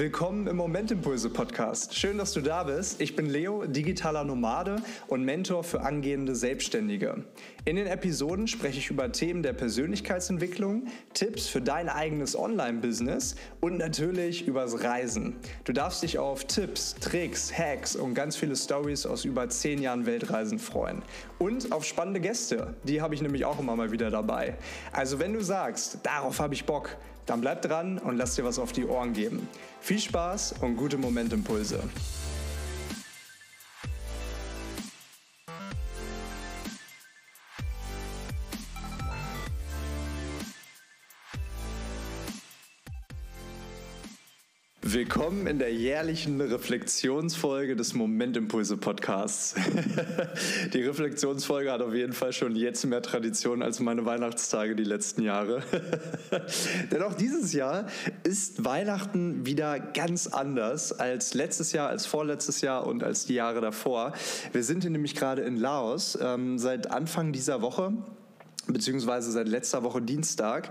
Willkommen 0.00 0.46
im 0.46 0.56
Momentimpulse 0.56 1.28
Podcast. 1.28 1.94
Schön, 1.94 2.16
dass 2.16 2.32
du 2.32 2.40
da 2.40 2.62
bist. 2.62 3.02
Ich 3.02 3.16
bin 3.16 3.26
Leo, 3.26 3.66
digitaler 3.66 4.24
Nomade 4.24 4.76
und 5.08 5.26
Mentor 5.26 5.62
für 5.62 5.82
angehende 5.82 6.34
Selbstständige. 6.34 7.22
In 7.66 7.76
den 7.76 7.86
Episoden 7.86 8.46
spreche 8.46 8.78
ich 8.78 8.88
über 8.88 9.12
Themen 9.12 9.42
der 9.42 9.52
Persönlichkeitsentwicklung, 9.52 10.86
Tipps 11.12 11.48
für 11.48 11.60
dein 11.60 11.90
eigenes 11.90 12.34
Online-Business 12.34 13.36
und 13.60 13.76
natürlich 13.76 14.46
übers 14.46 14.82
Reisen. 14.82 15.36
Du 15.64 15.74
darfst 15.74 16.02
dich 16.02 16.18
auf 16.18 16.46
Tipps, 16.46 16.94
Tricks, 16.94 17.52
Hacks 17.52 17.94
und 17.94 18.14
ganz 18.14 18.36
viele 18.36 18.56
Stories 18.56 19.04
aus 19.04 19.26
über 19.26 19.50
zehn 19.50 19.82
Jahren 19.82 20.06
Weltreisen 20.06 20.58
freuen. 20.58 21.02
Und 21.38 21.72
auf 21.72 21.84
spannende 21.84 22.20
Gäste. 22.20 22.72
Die 22.84 23.02
habe 23.02 23.14
ich 23.14 23.20
nämlich 23.20 23.44
auch 23.44 23.58
immer 23.58 23.76
mal 23.76 23.92
wieder 23.92 24.10
dabei. 24.10 24.56
Also 24.92 25.18
wenn 25.18 25.34
du 25.34 25.42
sagst, 25.42 25.98
darauf 26.04 26.40
habe 26.40 26.54
ich 26.54 26.64
Bock, 26.64 26.96
dann 27.30 27.40
bleib 27.40 27.62
dran 27.62 27.98
und 27.98 28.16
lass 28.16 28.34
dir 28.34 28.44
was 28.44 28.58
auf 28.58 28.72
die 28.72 28.84
Ohren 28.84 29.12
geben. 29.12 29.48
Viel 29.80 30.00
Spaß 30.00 30.56
und 30.62 30.76
gute 30.76 30.98
Momentimpulse. 30.98 31.80
Willkommen 44.92 45.46
in 45.46 45.60
der 45.60 45.72
jährlichen 45.72 46.40
Reflexionsfolge 46.40 47.76
des 47.76 47.94
Momentimpulse 47.94 48.76
Podcasts. 48.76 49.54
die 50.74 50.82
Reflexionsfolge 50.82 51.70
hat 51.70 51.80
auf 51.80 51.94
jeden 51.94 52.12
Fall 52.12 52.32
schon 52.32 52.56
jetzt 52.56 52.84
mehr 52.86 53.00
Tradition 53.00 53.62
als 53.62 53.78
meine 53.78 54.04
Weihnachtstage 54.04 54.74
die 54.74 54.82
letzten 54.82 55.22
Jahre. 55.22 55.62
Denn 56.90 57.02
auch 57.02 57.14
dieses 57.14 57.52
Jahr 57.52 57.86
ist 58.24 58.64
Weihnachten 58.64 59.46
wieder 59.46 59.78
ganz 59.78 60.26
anders 60.26 60.92
als 60.92 61.34
letztes 61.34 61.70
Jahr, 61.70 61.88
als 61.88 62.06
vorletztes 62.06 62.60
Jahr 62.60 62.84
und 62.84 63.04
als 63.04 63.26
die 63.26 63.34
Jahre 63.34 63.60
davor. 63.60 64.12
Wir 64.50 64.64
sind 64.64 64.82
hier 64.82 64.90
nämlich 64.90 65.14
gerade 65.14 65.42
in 65.42 65.56
Laos 65.56 66.18
ähm, 66.20 66.58
seit 66.58 66.90
Anfang 66.90 67.30
dieser 67.32 67.62
Woche, 67.62 67.92
beziehungsweise 68.66 69.30
seit 69.30 69.46
letzter 69.46 69.84
Woche 69.84 70.02
Dienstag. 70.02 70.70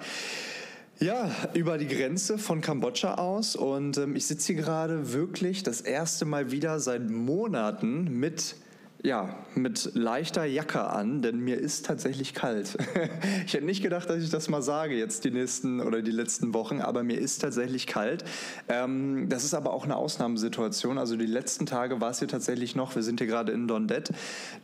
Ja, 1.02 1.32
über 1.54 1.78
die 1.78 1.88
Grenze 1.88 2.38
von 2.38 2.60
Kambodscha 2.60 3.16
aus. 3.16 3.56
Und 3.56 3.98
ähm, 3.98 4.18
ich 4.18 4.28
sitze 4.28 4.48
hier 4.54 4.62
gerade 4.62 5.14
wirklich 5.14 5.64
das 5.64 5.80
erste 5.80 6.26
Mal 6.26 6.52
wieder 6.52 6.82
seit 6.82 7.10
Monaten 7.10 8.20
mit 8.20 8.56
ja, 9.02 9.34
mit 9.56 9.92
leichter 9.94 10.44
Jacke 10.44 10.84
an, 10.84 11.22
denn 11.22 11.40
mir 11.40 11.58
ist 11.58 11.86
tatsächlich 11.86 12.34
kalt. 12.34 12.78
ich 13.46 13.54
hätte 13.54 13.66
nicht 13.66 13.82
gedacht, 13.82 14.10
dass 14.10 14.22
ich 14.22 14.30
das 14.30 14.50
mal 14.50 14.62
sage 14.62 14.96
jetzt 14.96 15.24
die 15.24 15.32
nächsten 15.32 15.80
oder 15.80 16.02
die 16.02 16.12
letzten 16.12 16.54
Wochen, 16.54 16.82
aber 16.82 17.04
mir 17.04 17.18
ist 17.18 17.40
tatsächlich 17.40 17.88
kalt. 17.88 18.26
Ähm, 18.68 19.30
das 19.30 19.46
ist 19.46 19.54
aber 19.54 19.72
auch 19.72 19.86
eine 19.86 19.96
Ausnahmesituation. 19.96 20.98
Also 20.98 21.16
die 21.16 21.26
letzten 21.26 21.66
Tage 21.66 22.02
war 22.02 22.10
es 22.10 22.20
hier 22.20 22.28
tatsächlich 22.28 22.76
noch. 22.76 22.94
Wir 22.96 23.04
sind 23.04 23.22
hier 23.22 23.28
gerade 23.28 23.54
in 23.54 23.70
Dondet. 23.70 24.10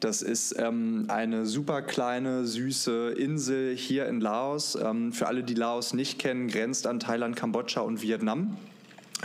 Das 0.01 0.21
ist 0.21 0.53
ähm, 0.59 1.05
eine 1.07 1.45
super 1.45 1.81
kleine, 1.81 2.45
süße 2.45 3.11
Insel 3.17 3.73
hier 3.73 4.05
in 4.07 4.19
Laos. 4.19 4.75
Ähm, 4.75 5.13
für 5.13 5.27
alle, 5.27 5.43
die 5.43 5.55
Laos 5.55 5.93
nicht 5.93 6.19
kennen, 6.19 6.49
grenzt 6.49 6.87
an 6.87 6.99
Thailand, 6.99 7.37
Kambodscha 7.37 7.79
und 7.79 8.01
Vietnam 8.01 8.57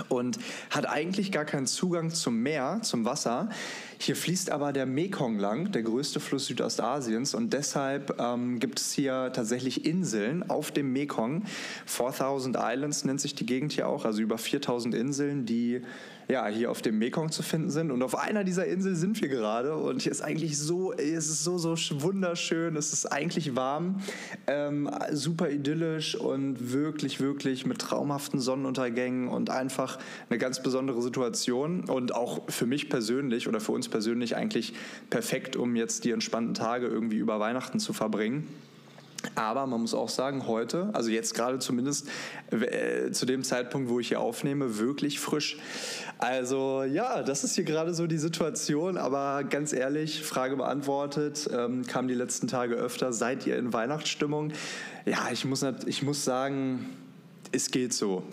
und 0.08 0.39
hat 0.70 0.89
eigentlich 0.89 1.33
gar 1.33 1.45
keinen 1.45 1.67
Zugang 1.67 2.11
zum 2.11 2.36
Meer, 2.42 2.80
zum 2.83 3.05
Wasser. 3.05 3.48
Hier 4.03 4.17
fließt 4.17 4.51
aber 4.51 4.73
der 4.73 4.87
Mekong 4.87 5.39
lang, 5.39 5.73
der 5.73 5.83
größte 5.83 6.20
Fluss 6.20 6.47
Südostasiens 6.47 7.34
und 7.34 7.53
deshalb 7.53 8.19
ähm, 8.19 8.59
gibt 8.59 8.81
es 8.81 8.92
hier 8.92 9.31
tatsächlich 9.34 9.84
Inseln 9.84 10.48
auf 10.48 10.70
dem 10.70 10.91
Mekong. 10.95 11.45
4000 11.84 12.57
Islands 12.59 13.05
nennt 13.05 13.20
sich 13.20 13.34
die 13.34 13.45
Gegend 13.45 13.73
hier 13.73 13.87
auch, 13.87 14.07
also 14.07 14.23
über 14.23 14.39
4000 14.39 14.95
Inseln, 14.95 15.45
die 15.45 15.83
ja, 16.31 16.47
hier 16.47 16.70
auf 16.70 16.81
dem 16.81 16.98
Mekong 16.98 17.31
zu 17.31 17.42
finden 17.42 17.70
sind. 17.70 17.91
Und 17.91 18.03
auf 18.03 18.17
einer 18.17 18.45
dieser 18.45 18.67
Inseln 18.67 18.97
sind 18.97 19.20
wir 19.20 19.29
gerade. 19.29 19.77
Und 19.77 20.03
hier 20.03 20.12
ist 20.12 20.23
eigentlich 20.23 20.57
so, 20.59 20.92
es 20.92 21.29
ist 21.29 21.45
so, 21.45 21.59
so 21.59 21.75
wunderschön. 22.03 22.77
Es 22.77 22.92
ist 22.92 23.07
eigentlich 23.07 23.57
warm, 23.57 24.01
ähm, 24.47 24.89
super 25.13 25.51
idyllisch 25.51 26.14
und 26.14 26.73
wirklich, 26.73 27.20
wirklich 27.20 27.67
mit 27.67 27.80
traumhaften 27.80 28.41
Sonnenuntergängen 28.41 29.29
und 29.29 29.51
einfach 29.51 29.98
eine 30.29 30.39
ganz 30.39 30.63
besondere 30.63 31.03
Situation. 31.03 31.85
Und 31.89 32.14
auch 32.14 32.48
für 32.48 32.67
mich 32.67 32.89
persönlich 32.89 33.48
oder 33.48 33.61
für 33.61 33.73
uns 33.73 33.89
persönlich 33.90 34.36
eigentlich 34.36 34.74
perfekt, 35.11 35.56
um 35.56 35.77
jetzt 35.77 36.05
die 36.05 36.11
entspannten 36.11 36.55
Tage 36.55 36.86
irgendwie 36.86 37.18
über 37.18 37.40
Weihnachten 37.40 37.80
zu 37.80 37.92
verbringen. 37.92 38.46
Aber 39.34 39.67
man 39.67 39.80
muss 39.83 39.92
auch 39.92 40.08
sagen, 40.08 40.46
heute, 40.46 40.89
also 40.92 41.11
jetzt 41.11 41.34
gerade 41.34 41.58
zumindest 41.58 42.08
äh, 42.50 43.11
zu 43.11 43.27
dem 43.27 43.42
Zeitpunkt, 43.45 43.90
wo 43.90 44.00
ich 44.00 44.08
hier 44.08 44.20
aufnehme, 44.20 44.79
wirklich 44.79 45.20
frisch. 45.20 45.58
Also 46.18 46.84
ja, 46.84 47.23
das 47.23 47.45
ist 47.45 47.55
hier 47.55 47.64
gerade 47.64 47.92
so 47.92 48.06
die 48.06 48.18
Situation. 48.18 48.96
Aber 48.96 49.45
ganz 49.45 49.73
ehrlich, 49.73 50.23
Frage 50.23 50.56
beantwortet, 50.56 51.48
ähm, 51.52 51.86
kam 51.86 52.08
die 52.08 52.14
letzten 52.14 52.48
Tage 52.48 52.74
öfter. 52.74 53.12
Seid 53.12 53.46
ihr 53.46 53.58
in 53.58 53.73
Weihnachtsstimmung? 53.73 54.52
Ja, 55.05 55.29
ich 55.30 55.45
muss, 55.45 55.64
ich 55.86 56.02
muss 56.02 56.24
sagen, 56.24 56.86
es 57.52 57.70
geht 57.70 57.92
so. 57.92 58.24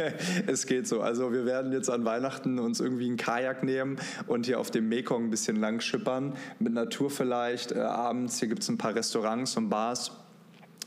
es 0.46 0.66
geht 0.66 0.86
so. 0.86 1.00
Also 1.00 1.32
wir 1.32 1.44
werden 1.44 1.72
jetzt 1.72 1.90
an 1.90 2.04
Weihnachten 2.04 2.58
uns 2.58 2.80
irgendwie 2.80 3.06
einen 3.06 3.16
Kajak 3.16 3.62
nehmen 3.62 3.96
und 4.26 4.46
hier 4.46 4.60
auf 4.60 4.70
dem 4.70 4.88
Mekong 4.88 5.24
ein 5.24 5.30
bisschen 5.30 5.56
lang 5.56 5.80
schippern. 5.80 6.34
Mit 6.58 6.72
Natur 6.72 7.10
vielleicht. 7.10 7.72
Äh, 7.72 7.80
abends, 7.80 8.38
hier 8.38 8.48
gibt 8.48 8.62
es 8.62 8.68
ein 8.68 8.78
paar 8.78 8.94
Restaurants 8.94 9.56
und 9.56 9.68
Bars 9.68 10.12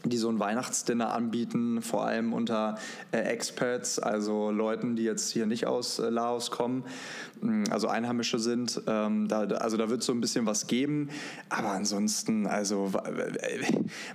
die 0.04 0.18
so 0.18 0.30
ein 0.30 0.40
Weihnachtsdinner 0.40 1.14
anbieten, 1.14 1.82
vor 1.82 2.06
allem 2.06 2.34
unter 2.34 2.78
äh, 3.12 3.20
Experts, 3.20 4.00
also 4.00 4.52
Leuten, 4.52 4.96
die 4.96 5.04
jetzt 5.04 5.32
hier 5.32 5.46
nicht 5.46 5.68
aus 5.68 6.00
äh, 6.00 6.10
Laos 6.10 6.52
kommen, 6.52 6.84
mm, 7.42 7.66
also 7.70 7.88
Einheimische 7.88 8.40
sind. 8.40 8.82
Ähm, 8.88 9.28
da, 9.28 9.42
also 9.42 9.78
da 9.78 9.90
wird 9.90 10.04
so 10.04 10.14
ein 10.14 10.22
bisschen 10.22 10.46
was 10.46 10.68
geben. 10.68 11.10
Aber 11.50 11.70
ansonsten, 11.70 12.48
also 12.48 12.92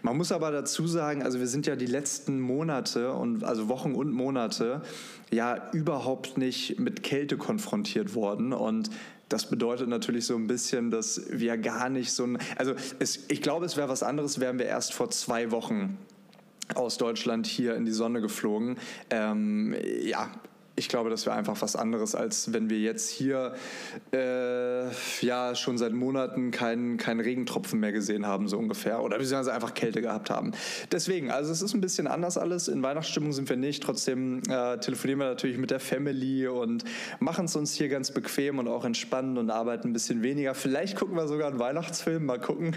man 0.02 0.16
muss 0.16 0.32
aber 0.32 0.50
dazu 0.50 0.86
sagen, 0.86 1.22
also 1.22 1.38
wir 1.38 1.48
sind 1.48 1.66
ja 1.66 1.76
die 1.76 1.86
letzten 1.86 2.40
Monate 2.40 3.12
und 3.12 3.44
also 3.44 3.68
Wochen 3.68 3.94
und 3.94 4.12
Monate 4.12 4.82
ja 5.30 5.70
überhaupt 5.72 6.38
nicht 6.38 6.78
mit 6.78 7.02
Kälte 7.02 7.36
konfrontiert 7.36 8.14
worden 8.14 8.52
und 8.52 8.90
das 9.32 9.46
bedeutet 9.46 9.88
natürlich 9.88 10.26
so 10.26 10.36
ein 10.36 10.46
bisschen, 10.46 10.90
dass 10.90 11.22
wir 11.30 11.56
gar 11.56 11.88
nicht 11.88 12.12
so 12.12 12.24
ein. 12.24 12.38
Also 12.56 12.74
es, 12.98 13.20
ich 13.28 13.40
glaube, 13.40 13.64
es 13.64 13.76
wäre 13.76 13.88
was 13.88 14.02
anderes, 14.02 14.40
wären 14.40 14.58
wir 14.58 14.66
erst 14.66 14.92
vor 14.92 15.10
zwei 15.10 15.50
Wochen 15.50 15.96
aus 16.74 16.98
Deutschland 16.98 17.46
hier 17.46 17.74
in 17.74 17.84
die 17.84 17.92
Sonne 17.92 18.20
geflogen. 18.20 18.76
Ähm, 19.10 19.74
ja, 20.02 20.30
ich 20.74 20.88
glaube, 20.88 21.10
das 21.10 21.26
wäre 21.26 21.36
einfach 21.36 21.60
was 21.60 21.76
anderes, 21.76 22.14
als 22.14 22.52
wenn 22.52 22.70
wir 22.70 22.78
jetzt 22.78 23.10
hier 23.10 23.54
äh, 24.12 24.86
ja 25.20 25.54
schon 25.54 25.76
seit 25.76 25.92
Monaten 25.92 26.50
keinen 26.50 26.96
kein 26.96 27.20
Regentropfen 27.20 27.78
mehr 27.78 27.92
gesehen 27.92 28.26
haben, 28.26 28.48
so 28.48 28.58
ungefähr. 28.58 29.02
Oder 29.02 29.18
beziehungsweise 29.18 29.52
einfach 29.52 29.74
Kälte 29.74 30.00
gehabt 30.00 30.30
haben. 30.30 30.52
Deswegen, 30.90 31.30
also 31.30 31.52
es 31.52 31.62
ist 31.62 31.74
ein 31.74 31.80
bisschen 31.80 32.06
anders 32.06 32.38
alles. 32.38 32.68
In 32.68 32.82
Weihnachtsstimmung 32.82 33.32
sind 33.32 33.48
wir 33.48 33.56
nicht. 33.56 33.82
Trotzdem 33.82 34.38
äh, 34.48 34.78
telefonieren 34.78 35.20
wir 35.20 35.26
natürlich 35.26 35.58
mit 35.58 35.70
der 35.70 35.80
Family 35.80 36.48
und 36.48 36.84
machen 37.20 37.44
es 37.44 37.54
uns 37.54 37.74
hier 37.74 37.88
ganz 37.88 38.10
bequem 38.10 38.58
und 38.58 38.66
auch 38.66 38.84
entspannen 38.84 39.36
und 39.36 39.50
arbeiten 39.50 39.88
ein 39.88 39.92
bisschen 39.92 40.22
weniger. 40.22 40.54
Vielleicht 40.54 40.96
gucken 40.96 41.16
wir 41.16 41.28
sogar 41.28 41.50
einen 41.50 41.58
Weihnachtsfilm, 41.58 42.24
mal 42.24 42.40
gucken. 42.40 42.74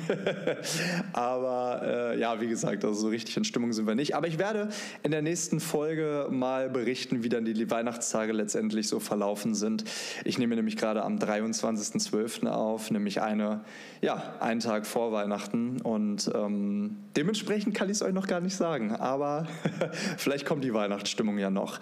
Aber 1.13 1.81
äh, 1.83 2.19
ja, 2.19 2.41
wie 2.41 2.47
gesagt, 2.47 2.83
also 2.83 2.99
so 2.99 3.07
richtig 3.07 3.37
in 3.37 3.45
Stimmung 3.45 3.71
sind 3.73 3.87
wir 3.87 3.95
nicht. 3.95 4.15
Aber 4.15 4.27
ich 4.27 4.37
werde 4.37 4.69
in 5.01 5.11
der 5.11 5.21
nächsten 5.21 5.59
Folge 5.59 6.27
mal 6.29 6.69
berichten, 6.69 7.23
wie 7.23 7.29
dann 7.29 7.45
die 7.45 7.71
Weihnachten 7.71 7.94
Weihnachtstage 7.95 8.33
letztendlich 8.33 8.89
so 8.89 8.99
verlaufen 8.99 9.55
sind. 9.55 9.85
Ich 10.25 10.37
nehme 10.37 10.55
nämlich 10.55 10.75
gerade 10.75 11.03
am 11.03 11.17
23.12. 11.17 12.47
auf, 12.47 12.91
nämlich 12.91 13.21
eine, 13.21 13.61
ja, 14.01 14.35
einen 14.41 14.59
Tag 14.59 14.85
vor 14.85 15.13
Weihnachten. 15.13 15.79
Und 15.81 16.29
ähm, 16.35 16.97
dementsprechend 17.15 17.73
kann 17.73 17.89
ich 17.89 17.95
es 17.95 18.01
euch 18.01 18.13
noch 18.13 18.27
gar 18.27 18.41
nicht 18.41 18.57
sagen. 18.57 18.93
Aber 18.93 19.47
vielleicht 20.17 20.45
kommt 20.45 20.65
die 20.65 20.73
Weihnachtsstimmung 20.73 21.37
ja 21.37 21.49
noch. 21.49 21.79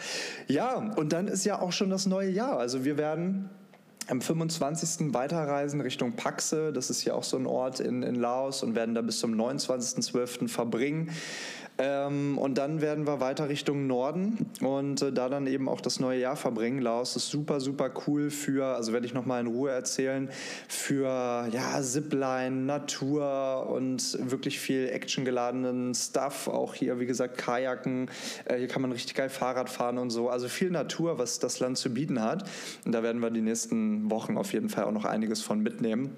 Ja, 0.47 0.75
und 0.75 1.13
dann 1.13 1.27
ist 1.27 1.45
ja 1.45 1.59
auch 1.59 1.71
schon 1.71 1.89
das 1.89 2.05
neue 2.05 2.29
Jahr. 2.29 2.59
Also 2.59 2.85
wir 2.85 2.97
werden 2.97 3.49
am 4.09 4.21
25. 4.21 5.13
weiterreisen 5.13 5.81
Richtung 5.81 6.13
Paxe. 6.13 6.71
Das 6.73 6.91
ist 6.91 7.05
ja 7.05 7.15
auch 7.15 7.23
so 7.23 7.37
ein 7.37 7.47
Ort 7.47 7.79
in, 7.79 8.03
in 8.03 8.15
Laos 8.15 8.61
und 8.61 8.75
werden 8.75 8.93
da 8.93 9.01
bis 9.01 9.19
zum 9.19 9.33
29.12. 9.33 10.47
verbringen. 10.47 11.09
Ähm, 11.79 12.37
und 12.37 12.57
dann 12.59 12.81
werden 12.81 13.07
wir 13.07 13.19
weiter 13.19 13.49
Richtung 13.49 13.87
Norden 13.87 14.45
und 14.61 15.01
äh, 15.01 15.11
da 15.11 15.27
dann 15.27 15.47
eben 15.47 15.67
auch 15.67 15.81
das 15.81 15.99
neue 15.99 16.19
Jahr 16.19 16.35
verbringen. 16.35 16.79
Laos 16.79 17.15
ist 17.15 17.29
super, 17.29 17.59
super 17.59 17.91
cool 18.05 18.29
für, 18.29 18.75
also 18.75 18.93
werde 18.93 19.07
ich 19.07 19.15
nochmal 19.15 19.41
in 19.41 19.47
Ruhe 19.47 19.71
erzählen, 19.71 20.29
für 20.67 21.47
ja, 21.51 21.81
Zipline, 21.81 22.51
Natur 22.51 23.67
und 23.71 24.17
wirklich 24.29 24.59
viel 24.59 24.87
actiongeladenen 24.89 25.95
Stuff. 25.95 26.47
Auch 26.47 26.75
hier, 26.75 26.99
wie 26.99 27.07
gesagt, 27.07 27.39
Kajaken. 27.39 28.09
Äh, 28.45 28.57
hier 28.57 28.67
kann 28.67 28.83
man 28.83 28.91
richtig 28.91 29.15
geil 29.15 29.29
Fahrrad 29.29 29.69
fahren 29.69 29.97
und 29.97 30.11
so. 30.11 30.29
Also 30.29 30.49
viel 30.49 30.69
Natur, 30.69 31.17
was 31.17 31.39
das 31.39 31.59
Land 31.59 31.79
zu 31.79 31.91
bieten 31.91 32.21
hat. 32.21 32.47
Und 32.85 32.91
da 32.91 33.01
werden 33.01 33.19
wir 33.19 33.31
die 33.31 33.41
nächsten 33.41 34.11
Wochen 34.11 34.37
auf 34.37 34.53
jeden 34.53 34.69
Fall 34.69 34.83
auch 34.83 34.91
noch 34.91 35.05
einiges 35.05 35.41
von 35.41 35.59
mitnehmen. 35.61 36.15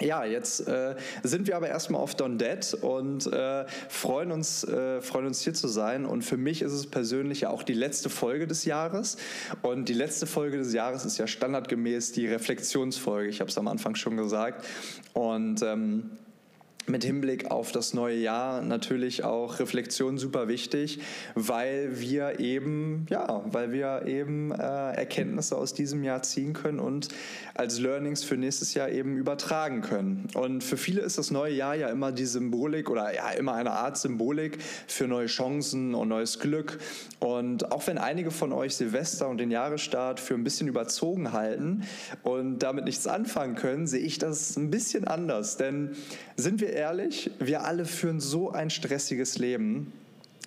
Ja, 0.00 0.24
jetzt 0.24 0.66
äh, 0.66 0.96
sind 1.22 1.46
wir 1.46 1.56
aber 1.56 1.68
erstmal 1.68 2.00
auf 2.00 2.16
Don 2.16 2.36
Dead 2.36 2.74
und 2.80 3.26
äh, 3.32 3.64
freuen, 3.88 4.32
uns, 4.32 4.64
äh, 4.64 5.00
freuen 5.00 5.26
uns 5.26 5.42
hier 5.42 5.54
zu 5.54 5.68
sein. 5.68 6.04
Und 6.04 6.22
für 6.22 6.36
mich 6.36 6.62
ist 6.62 6.72
es 6.72 6.86
persönlich 6.88 7.42
ja 7.42 7.50
auch 7.50 7.62
die 7.62 7.74
letzte 7.74 8.10
Folge 8.10 8.46
des 8.46 8.64
Jahres. 8.64 9.16
Und 9.62 9.88
die 9.88 9.94
letzte 9.94 10.26
Folge 10.26 10.58
des 10.58 10.72
Jahres 10.72 11.04
ist 11.04 11.18
ja 11.18 11.26
standardgemäß 11.26 12.12
die 12.12 12.26
Reflexionsfolge. 12.26 13.28
Ich 13.28 13.40
habe 13.40 13.50
es 13.50 13.56
am 13.58 13.68
Anfang 13.68 13.94
schon 13.94 14.16
gesagt. 14.16 14.64
Und 15.12 15.62
ähm, 15.62 16.10
mit 16.86 17.04
Hinblick 17.04 17.50
auf 17.50 17.72
das 17.72 17.94
neue 17.94 18.16
Jahr 18.16 18.62
natürlich 18.62 19.24
auch 19.24 19.58
Reflexion 19.58 20.18
super 20.18 20.48
wichtig, 20.48 21.00
weil 21.34 22.00
wir 22.00 22.40
eben, 22.40 23.06
ja, 23.08 23.42
weil 23.46 23.72
wir 23.72 24.06
eben 24.06 24.52
äh, 24.52 24.56
Erkenntnisse 24.56 25.56
aus 25.56 25.72
diesem 25.74 26.04
Jahr 26.04 26.22
ziehen 26.22 26.52
können 26.52 26.78
und 26.78 27.08
als 27.54 27.78
Learnings 27.78 28.24
für 28.24 28.36
nächstes 28.36 28.74
Jahr 28.74 28.90
eben 28.90 29.16
übertragen 29.16 29.80
können. 29.80 30.28
Und 30.34 30.62
für 30.62 30.76
viele 30.76 31.00
ist 31.00 31.18
das 31.18 31.30
neue 31.30 31.54
Jahr 31.54 31.74
ja 31.74 31.88
immer 31.88 32.12
die 32.12 32.26
Symbolik 32.26 32.90
oder 32.90 33.14
ja 33.14 33.30
immer 33.30 33.54
eine 33.54 33.72
Art 33.72 33.96
Symbolik 33.96 34.58
für 34.86 35.06
neue 35.06 35.26
Chancen 35.26 35.94
und 35.94 36.08
neues 36.08 36.38
Glück. 36.38 36.78
Und 37.20 37.72
auch 37.72 37.86
wenn 37.86 37.98
einige 37.98 38.30
von 38.30 38.52
euch 38.52 38.76
Silvester 38.76 39.28
und 39.28 39.38
den 39.38 39.50
Jahresstart 39.50 40.20
für 40.20 40.34
ein 40.34 40.44
bisschen 40.44 40.68
überzogen 40.68 41.32
halten 41.32 41.84
und 42.22 42.58
damit 42.58 42.84
nichts 42.84 43.06
anfangen 43.06 43.54
können, 43.54 43.86
sehe 43.86 44.00
ich 44.00 44.18
das 44.18 44.56
ein 44.56 44.70
bisschen 44.70 45.06
anders. 45.06 45.56
Denn 45.56 45.96
sind 46.36 46.60
wir 46.60 46.72
ehrlich, 46.72 47.30
wir 47.38 47.64
alle 47.64 47.84
führen 47.84 48.20
so 48.20 48.50
ein 48.50 48.70
stressiges 48.70 49.38
Leben. 49.38 49.92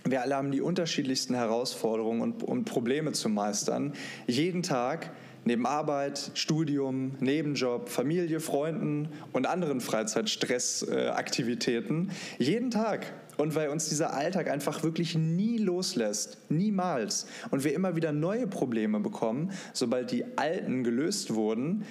Wir 0.03 0.21
alle 0.21 0.35
haben 0.35 0.51
die 0.51 0.61
unterschiedlichsten 0.61 1.33
Herausforderungen 1.33 2.21
und, 2.21 2.43
und 2.43 2.65
Probleme 2.65 3.13
zu 3.13 3.29
meistern. 3.29 3.93
Jeden 4.27 4.63
Tag 4.63 5.11
neben 5.47 5.65
Arbeit, 5.65 6.29
Studium, 6.33 7.13
Nebenjob, 7.19 7.87
Familie, 7.89 8.41
Freunden 8.41 9.09
und 9.31 9.47
anderen 9.47 9.81
Freizeitstressaktivitäten. 9.81 12.11
jeden 12.37 12.69
Tag. 12.69 13.11
Und 13.37 13.55
weil 13.55 13.69
uns 13.69 13.87
dieser 13.87 14.13
Alltag 14.13 14.49
einfach 14.49 14.83
wirklich 14.83 15.15
nie 15.15 15.57
loslässt, 15.57 16.37
niemals. 16.49 17.27
Und 17.49 17.63
wir 17.63 17.73
immer 17.73 17.95
wieder 17.95 18.11
neue 18.11 18.47
Probleme 18.47 18.99
bekommen, 18.99 19.51
sobald 19.73 20.11
die 20.11 20.25
alten 20.37 20.83
gelöst 20.83 21.33
wurden, 21.33 21.85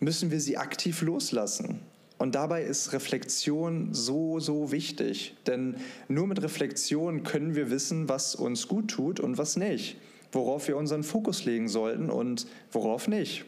müssen 0.00 0.30
wir 0.30 0.40
sie 0.40 0.56
aktiv 0.56 1.02
loslassen. 1.02 1.80
Und 2.16 2.34
dabei 2.36 2.62
ist 2.62 2.92
Reflexion 2.92 3.92
so, 3.92 4.38
so 4.38 4.70
wichtig. 4.70 5.36
Denn 5.46 5.76
nur 6.08 6.26
mit 6.26 6.42
Reflexion 6.42 7.24
können 7.24 7.54
wir 7.54 7.70
wissen, 7.70 8.08
was 8.08 8.34
uns 8.34 8.68
gut 8.68 8.88
tut 8.88 9.20
und 9.20 9.36
was 9.36 9.56
nicht. 9.56 9.96
Worauf 10.32 10.68
wir 10.68 10.76
unseren 10.76 11.02
Fokus 11.02 11.44
legen 11.44 11.68
sollten 11.68 12.10
und 12.10 12.46
worauf 12.72 13.08
nicht. 13.08 13.44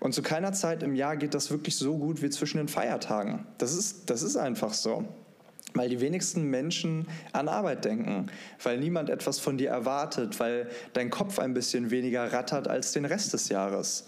Und 0.00 0.14
zu 0.14 0.22
keiner 0.22 0.52
Zeit 0.52 0.82
im 0.82 0.96
Jahr 0.96 1.16
geht 1.16 1.32
das 1.32 1.50
wirklich 1.50 1.76
so 1.76 1.96
gut 1.96 2.22
wie 2.22 2.30
zwischen 2.30 2.56
den 2.56 2.66
Feiertagen. 2.66 3.46
Das 3.58 3.72
ist, 3.74 4.10
das 4.10 4.22
ist 4.22 4.36
einfach 4.36 4.72
so. 4.72 5.04
Weil 5.74 5.88
die 5.88 6.00
wenigsten 6.00 6.42
Menschen 6.50 7.06
an 7.32 7.48
Arbeit 7.48 7.84
denken, 7.84 8.26
weil 8.62 8.78
niemand 8.78 9.10
etwas 9.10 9.38
von 9.38 9.56
dir 9.56 9.70
erwartet, 9.70 10.40
weil 10.40 10.68
dein 10.92 11.08
Kopf 11.08 11.38
ein 11.38 11.54
bisschen 11.54 11.90
weniger 11.90 12.32
rattert 12.32 12.68
als 12.68 12.92
den 12.92 13.04
Rest 13.04 13.32
des 13.32 13.48
Jahres. 13.48 14.06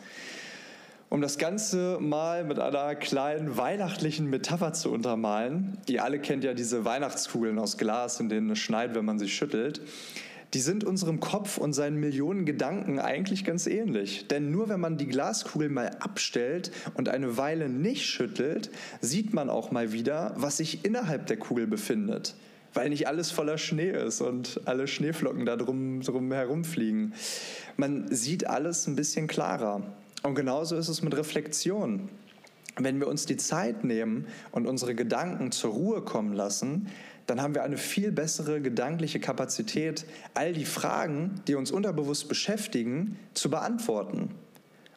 Um 1.11 1.21
das 1.21 1.39
Ganze 1.39 1.99
mal 2.01 2.45
mit 2.45 2.59
einer 2.59 2.95
kleinen 2.95 3.57
weihnachtlichen 3.57 4.29
Metapher 4.29 4.73
zu 4.73 4.91
untermalen, 4.91 5.79
ihr 5.89 6.03
alle 6.03 6.19
kennt 6.19 6.45
ja 6.45 6.55
diese 6.55 6.85
Weihnachtskugeln 6.85 7.59
aus 7.59 7.77
Glas, 7.77 8.19
in 8.21 8.29
denen 8.29 8.51
es 8.51 8.59
schneit, 8.59 8.95
wenn 8.95 9.05
man 9.05 9.19
sie 9.19 9.29
schüttelt, 9.29 9.81
die 10.55 10.61
sind 10.61 10.85
unserem 10.85 11.21
Kopf 11.21 11.59
und 11.59 11.73
seinen 11.73 11.99
Millionen 11.99 12.45
Gedanken 12.45 13.01
eigentlich 13.01 13.45
ganz 13.45 13.67
ähnlich. 13.67 14.29
Denn 14.29 14.51
nur 14.51 14.69
wenn 14.69 14.81
man 14.81 14.97
die 14.97 15.09
Glaskugel 15.09 15.69
mal 15.69 15.91
abstellt 16.01 16.71
und 16.95 17.09
eine 17.09 17.37
Weile 17.37 17.69
nicht 17.69 18.07
schüttelt, 18.07 18.71
sieht 19.01 19.35
man 19.35 19.51
auch 19.51 19.73
mal 19.73 19.93
wieder, 19.93 20.33
was 20.37 20.59
sich 20.59 20.85
innerhalb 20.85 21.27
der 21.27 21.37
Kugel 21.37 21.67
befindet 21.67 22.35
weil 22.77 22.89
nicht 22.89 23.07
alles 23.07 23.31
voller 23.31 23.57
Schnee 23.57 23.91
ist 23.91 24.21
und 24.21 24.61
alle 24.65 24.89
Schneeflocken 24.89 25.47
da 25.47 25.55
drum, 25.55 26.01
drum 26.01 26.33
herumfliegen. 26.33 27.15
Man 27.77 28.09
sieht 28.13 28.49
alles 28.49 28.89
ein 28.89 28.97
bisschen 28.97 29.29
klarer. 29.29 29.95
Und 30.25 30.35
genauso 30.35 30.77
ist 30.77 30.89
es 30.89 31.03
mit 31.03 31.15
Reflexion. 31.15 32.09
Wenn 32.77 32.99
wir 32.99 33.09
uns 33.09 33.27
die 33.27 33.37
Zeit 33.37 33.85
nehmen 33.85 34.27
und 34.53 34.67
unsere 34.67 34.95
Gedanken 34.95 35.53
zur 35.53 35.75
Ruhe 35.75 36.01
kommen 36.01 36.33
lassen, 36.33 36.89
dann 37.27 37.43
haben 37.43 37.55
wir 37.55 37.63
eine 37.63 37.77
viel 37.77 38.11
bessere 38.11 38.63
gedankliche 38.63 39.21
Kapazität, 39.21 40.07
all 40.33 40.55
die 40.55 40.65
Fragen, 40.65 41.43
die 41.47 41.55
uns 41.55 41.71
unterbewusst 41.71 42.29
beschäftigen, 42.29 43.19
zu 43.35 43.51
beantworten. 43.51 44.31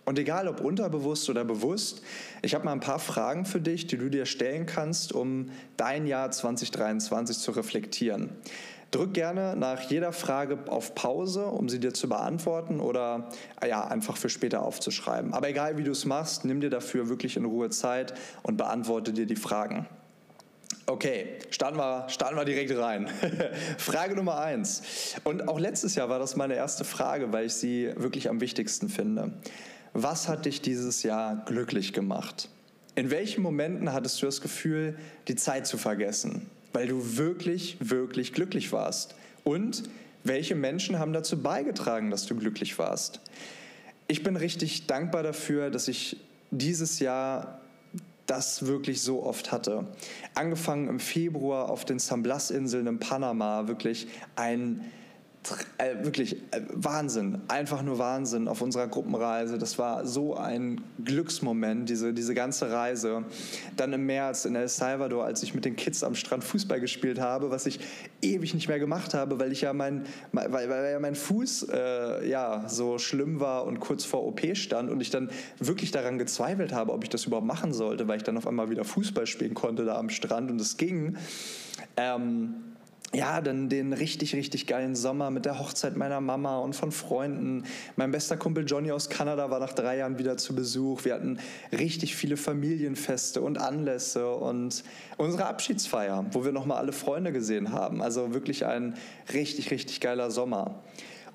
Und 0.05 0.17
egal 0.17 0.47
ob 0.47 0.61
unterbewusst 0.61 1.29
oder 1.29 1.43
bewusst, 1.43 2.01
ich 2.41 2.55
habe 2.55 2.63
mal 2.63 2.71
ein 2.71 2.79
paar 2.79 2.99
Fragen 2.99 3.43
für 3.43 3.59
dich, 3.59 3.85
die 3.87 3.97
du 3.97 4.09
dir 4.09 4.25
stellen 4.25 4.65
kannst, 4.65 5.11
um 5.11 5.49
dein 5.75 6.07
Jahr 6.07 6.31
2023 6.31 7.37
zu 7.39 7.51
reflektieren. 7.51 8.29
Drück 8.91 9.13
gerne 9.13 9.55
nach 9.57 9.81
jeder 9.81 10.13
Frage 10.13 10.59
auf 10.67 10.95
Pause, 10.95 11.47
um 11.47 11.67
sie 11.67 11.79
dir 11.79 11.93
zu 11.93 12.07
beantworten 12.07 12.79
oder 12.79 13.29
ja, 13.65 13.85
einfach 13.85 14.15
für 14.15 14.29
später 14.29 14.61
aufzuschreiben. 14.63 15.33
Aber 15.33 15.49
egal 15.49 15.77
wie 15.77 15.83
du 15.83 15.91
es 15.91 16.05
machst, 16.05 16.45
nimm 16.45 16.61
dir 16.61 16.69
dafür 16.69 17.09
wirklich 17.09 17.35
in 17.35 17.45
Ruhe 17.45 17.69
Zeit 17.69 18.13
und 18.43 18.55
beantworte 18.55 19.11
dir 19.11 19.25
die 19.25 19.35
Fragen. 19.35 19.87
Okay, 20.85 21.39
starten 21.49 21.77
wir, 21.77 22.07
starten 22.07 22.37
wir 22.37 22.45
direkt 22.45 22.77
rein. 22.77 23.09
Frage 23.77 24.15
Nummer 24.15 24.39
eins. 24.39 25.15
Und 25.25 25.49
auch 25.49 25.59
letztes 25.59 25.95
Jahr 25.95 26.07
war 26.07 26.17
das 26.17 26.37
meine 26.37 26.55
erste 26.55 26.85
Frage, 26.85 27.33
weil 27.33 27.47
ich 27.47 27.55
sie 27.55 27.91
wirklich 27.97 28.29
am 28.29 28.39
wichtigsten 28.39 28.87
finde. 28.87 29.33
Was 29.91 30.29
hat 30.29 30.45
dich 30.45 30.61
dieses 30.61 31.03
Jahr 31.03 31.43
glücklich 31.45 31.91
gemacht? 31.91 32.47
In 32.95 33.11
welchen 33.11 33.43
Momenten 33.43 33.91
hattest 33.91 34.21
du 34.21 34.27
das 34.27 34.39
Gefühl, 34.39 34.97
die 35.27 35.35
Zeit 35.35 35.67
zu 35.67 35.77
vergessen? 35.77 36.49
Weil 36.77 36.87
du 36.87 37.17
wirklich, 37.17 37.77
wirklich 37.79 38.33
glücklich 38.33 38.71
warst? 38.71 39.15
Und 39.43 39.81
welche 40.23 40.53
Menschen 40.53 40.99
haben 40.99 41.11
dazu 41.11 41.41
beigetragen, 41.41 42.11
dass 42.11 42.27
du 42.27 42.35
glücklich 42.35 42.77
warst? 42.77 43.19
Ich 44.07 44.21
bin 44.21 44.35
richtig 44.35 44.85
dankbar 44.85 45.23
dafür, 45.23 45.71
dass 45.71 45.87
ich 45.87 46.17
dieses 46.51 46.99
Jahr 46.99 47.61
das 48.27 48.67
wirklich 48.67 49.01
so 49.01 49.23
oft 49.23 49.51
hatte. 49.51 49.87
Angefangen 50.35 50.87
im 50.87 50.99
Februar 50.99 51.71
auf 51.71 51.83
den 51.83 51.97
San 51.97 52.21
Blas-Inseln 52.21 52.85
in 52.85 52.99
Panama, 52.99 53.67
wirklich 53.67 54.07
ein 54.35 54.85
äh, 55.77 56.03
wirklich 56.03 56.35
äh, 56.51 56.61
Wahnsinn, 56.73 57.41
einfach 57.47 57.81
nur 57.81 57.99
Wahnsinn 57.99 58.47
auf 58.47 58.61
unserer 58.61 58.87
Gruppenreise. 58.87 59.57
Das 59.57 59.77
war 59.77 60.05
so 60.05 60.35
ein 60.35 60.81
Glücksmoment, 61.03 61.89
diese, 61.89 62.13
diese 62.13 62.33
ganze 62.33 62.71
Reise. 62.71 63.23
Dann 63.75 63.93
im 63.93 64.05
März 64.05 64.45
in 64.45 64.55
El 64.55 64.67
Salvador, 64.67 65.25
als 65.25 65.43
ich 65.43 65.53
mit 65.53 65.65
den 65.65 65.75
Kids 65.75 66.03
am 66.03 66.15
Strand 66.15 66.43
Fußball 66.43 66.79
gespielt 66.79 67.19
habe, 67.19 67.51
was 67.51 67.65
ich 67.65 67.79
ewig 68.21 68.53
nicht 68.53 68.67
mehr 68.67 68.79
gemacht 68.79 69.13
habe, 69.13 69.39
weil 69.39 69.51
ich 69.51 69.61
ja 69.61 69.73
mein, 69.73 70.05
weil, 70.31 70.51
weil 70.51 70.91
ja 70.91 70.99
mein 70.99 71.15
Fuß 71.15 71.67
äh, 71.71 72.29
ja 72.29 72.67
so 72.67 72.97
schlimm 72.97 73.39
war 73.39 73.65
und 73.65 73.79
kurz 73.79 74.05
vor 74.05 74.25
OP 74.25 74.41
stand 74.55 74.89
und 74.89 75.01
ich 75.01 75.09
dann 75.09 75.29
wirklich 75.59 75.91
daran 75.91 76.17
gezweifelt 76.17 76.73
habe, 76.73 76.93
ob 76.93 77.03
ich 77.03 77.09
das 77.09 77.25
überhaupt 77.25 77.47
machen 77.47 77.73
sollte, 77.73 78.07
weil 78.07 78.17
ich 78.17 78.23
dann 78.23 78.37
auf 78.37 78.47
einmal 78.47 78.69
wieder 78.69 78.83
Fußball 78.83 79.27
spielen 79.27 79.53
konnte 79.53 79.85
da 79.85 79.97
am 79.97 80.09
Strand 80.09 80.51
und 80.51 80.59
es 80.59 80.77
ging. 80.77 81.17
Ähm, 81.95 82.55
ja, 83.13 83.39
dann 83.39 83.69
den 83.69 83.93
richtig, 83.93 84.35
richtig 84.35 84.67
geilen 84.67 84.95
Sommer 84.95 85.31
mit 85.31 85.45
der 85.45 85.59
Hochzeit 85.59 85.95
meiner 85.95 86.19
Mama 86.19 86.57
und 86.59 86.75
von 86.75 86.91
Freunden. 86.91 87.63
Mein 87.95 88.11
bester 88.11 88.35
Kumpel 88.35 88.65
Johnny 88.67 88.91
aus 88.91 89.09
Kanada 89.09 89.49
war 89.49 89.59
nach 89.59 89.73
drei 89.73 89.97
Jahren 89.97 90.19
wieder 90.19 90.35
zu 90.37 90.53
Besuch. 90.53 91.05
Wir 91.05 91.13
hatten 91.13 91.39
richtig 91.71 92.15
viele 92.15 92.35
Familienfeste 92.35 93.41
und 93.41 93.59
Anlässe 93.59 94.29
und 94.29 94.83
unsere 95.15 95.45
Abschiedsfeier, 95.45 96.25
wo 96.31 96.43
wir 96.43 96.51
nochmal 96.51 96.79
alle 96.79 96.91
Freunde 96.91 97.31
gesehen 97.31 97.71
haben. 97.71 98.01
Also 98.01 98.33
wirklich 98.33 98.65
ein 98.65 98.97
richtig, 99.33 99.71
richtig 99.71 100.01
geiler 100.01 100.29
Sommer. 100.29 100.83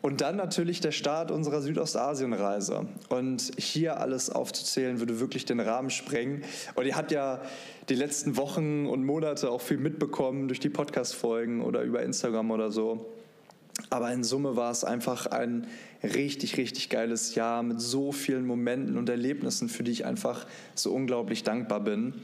Und 0.02 0.20
dann 0.20 0.34
natürlich 0.34 0.80
der 0.80 0.90
Start 0.90 1.30
unserer 1.30 1.62
Südostasienreise. 1.62 2.86
Und 3.08 3.52
hier 3.56 4.00
alles 4.00 4.30
aufzuzählen, 4.30 4.98
würde 4.98 5.20
wirklich 5.20 5.44
den 5.44 5.60
Rahmen 5.60 5.90
sprengen. 5.90 6.42
Und 6.74 6.86
ihr 6.86 6.96
habt 6.96 7.12
ja 7.12 7.40
die 7.88 7.94
letzten 7.94 8.36
Wochen 8.36 8.86
und 8.86 9.04
Monate 9.04 9.48
auch 9.50 9.60
viel 9.60 9.76
mitbekommen 9.76 10.48
durch 10.48 10.58
die 10.58 10.70
Podcast-Folgen 10.70 11.62
oder 11.62 11.82
über 11.82 12.02
Instagram 12.02 12.50
oder 12.50 12.72
so. 12.72 13.06
Aber 13.90 14.12
in 14.12 14.24
Summe 14.24 14.56
war 14.56 14.72
es 14.72 14.84
einfach 14.84 15.26
ein 15.26 15.68
richtig, 16.02 16.56
richtig 16.56 16.90
geiles 16.90 17.36
Jahr 17.36 17.62
mit 17.62 17.80
so 17.80 18.10
vielen 18.10 18.44
Momenten 18.44 18.98
und 18.98 19.08
Erlebnissen, 19.08 19.68
für 19.68 19.84
die 19.84 19.92
ich 19.92 20.04
einfach 20.04 20.46
so 20.74 20.92
unglaublich 20.92 21.44
dankbar 21.44 21.80
bin. 21.80 22.14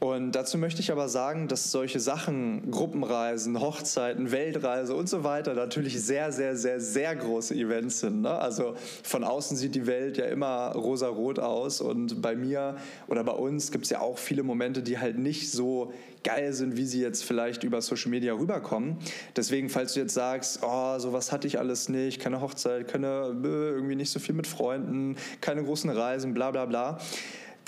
Und 0.00 0.32
dazu 0.32 0.58
möchte 0.58 0.80
ich 0.80 0.92
aber 0.92 1.08
sagen, 1.08 1.48
dass 1.48 1.72
solche 1.72 1.98
Sachen, 1.98 2.70
Gruppenreisen, 2.70 3.60
Hochzeiten, 3.60 4.30
Weltreise 4.30 4.94
und 4.94 5.08
so 5.08 5.24
weiter 5.24 5.54
natürlich 5.54 6.00
sehr, 6.00 6.30
sehr, 6.30 6.56
sehr, 6.56 6.80
sehr 6.80 7.16
große 7.16 7.54
Events 7.54 8.00
sind. 8.00 8.22
Ne? 8.22 8.30
Also 8.30 8.76
von 9.02 9.24
außen 9.24 9.56
sieht 9.56 9.74
die 9.74 9.88
Welt 9.88 10.16
ja 10.16 10.26
immer 10.26 10.70
rosa-rot 10.72 11.40
aus 11.40 11.80
und 11.80 12.22
bei 12.22 12.36
mir 12.36 12.76
oder 13.08 13.24
bei 13.24 13.32
uns 13.32 13.72
gibt 13.72 13.84
es 13.84 13.90
ja 13.90 14.00
auch 14.00 14.18
viele 14.18 14.44
Momente, 14.44 14.84
die 14.84 14.98
halt 14.98 15.18
nicht 15.18 15.50
so 15.50 15.92
geil 16.22 16.52
sind, 16.52 16.76
wie 16.76 16.86
sie 16.86 17.00
jetzt 17.00 17.24
vielleicht 17.24 17.64
über 17.64 17.80
Social 17.82 18.10
Media 18.10 18.34
rüberkommen. 18.34 18.98
Deswegen, 19.34 19.68
falls 19.68 19.94
du 19.94 20.00
jetzt 20.00 20.14
sagst, 20.14 20.60
oh, 20.62 20.98
sowas 21.00 21.32
hatte 21.32 21.48
ich 21.48 21.58
alles 21.58 21.88
nicht, 21.88 22.20
keine 22.20 22.40
Hochzeit, 22.40 22.86
keine, 22.86 23.36
irgendwie 23.42 23.96
nicht 23.96 24.10
so 24.10 24.20
viel 24.20 24.34
mit 24.34 24.46
Freunden, 24.46 25.16
keine 25.40 25.64
großen 25.64 25.90
Reisen, 25.90 26.34
bla 26.34 26.52
bla 26.52 26.66
bla 26.66 26.98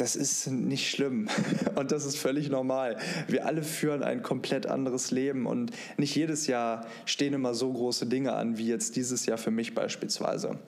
das 0.00 0.16
ist 0.16 0.46
nicht 0.46 0.90
schlimm 0.90 1.28
und 1.74 1.92
das 1.92 2.06
ist 2.06 2.16
völlig 2.16 2.48
normal. 2.48 2.96
Wir 3.28 3.46
alle 3.46 3.62
führen 3.62 4.02
ein 4.02 4.22
komplett 4.22 4.66
anderes 4.66 5.10
Leben 5.10 5.46
und 5.46 5.72
nicht 5.98 6.14
jedes 6.16 6.46
Jahr 6.46 6.86
stehen 7.04 7.34
immer 7.34 7.54
so 7.54 7.70
große 7.70 8.06
Dinge 8.06 8.32
an 8.32 8.56
wie 8.56 8.66
jetzt 8.66 8.96
dieses 8.96 9.26
Jahr 9.26 9.38
für 9.38 9.50
mich 9.50 9.74
beispielsweise. 9.74 10.58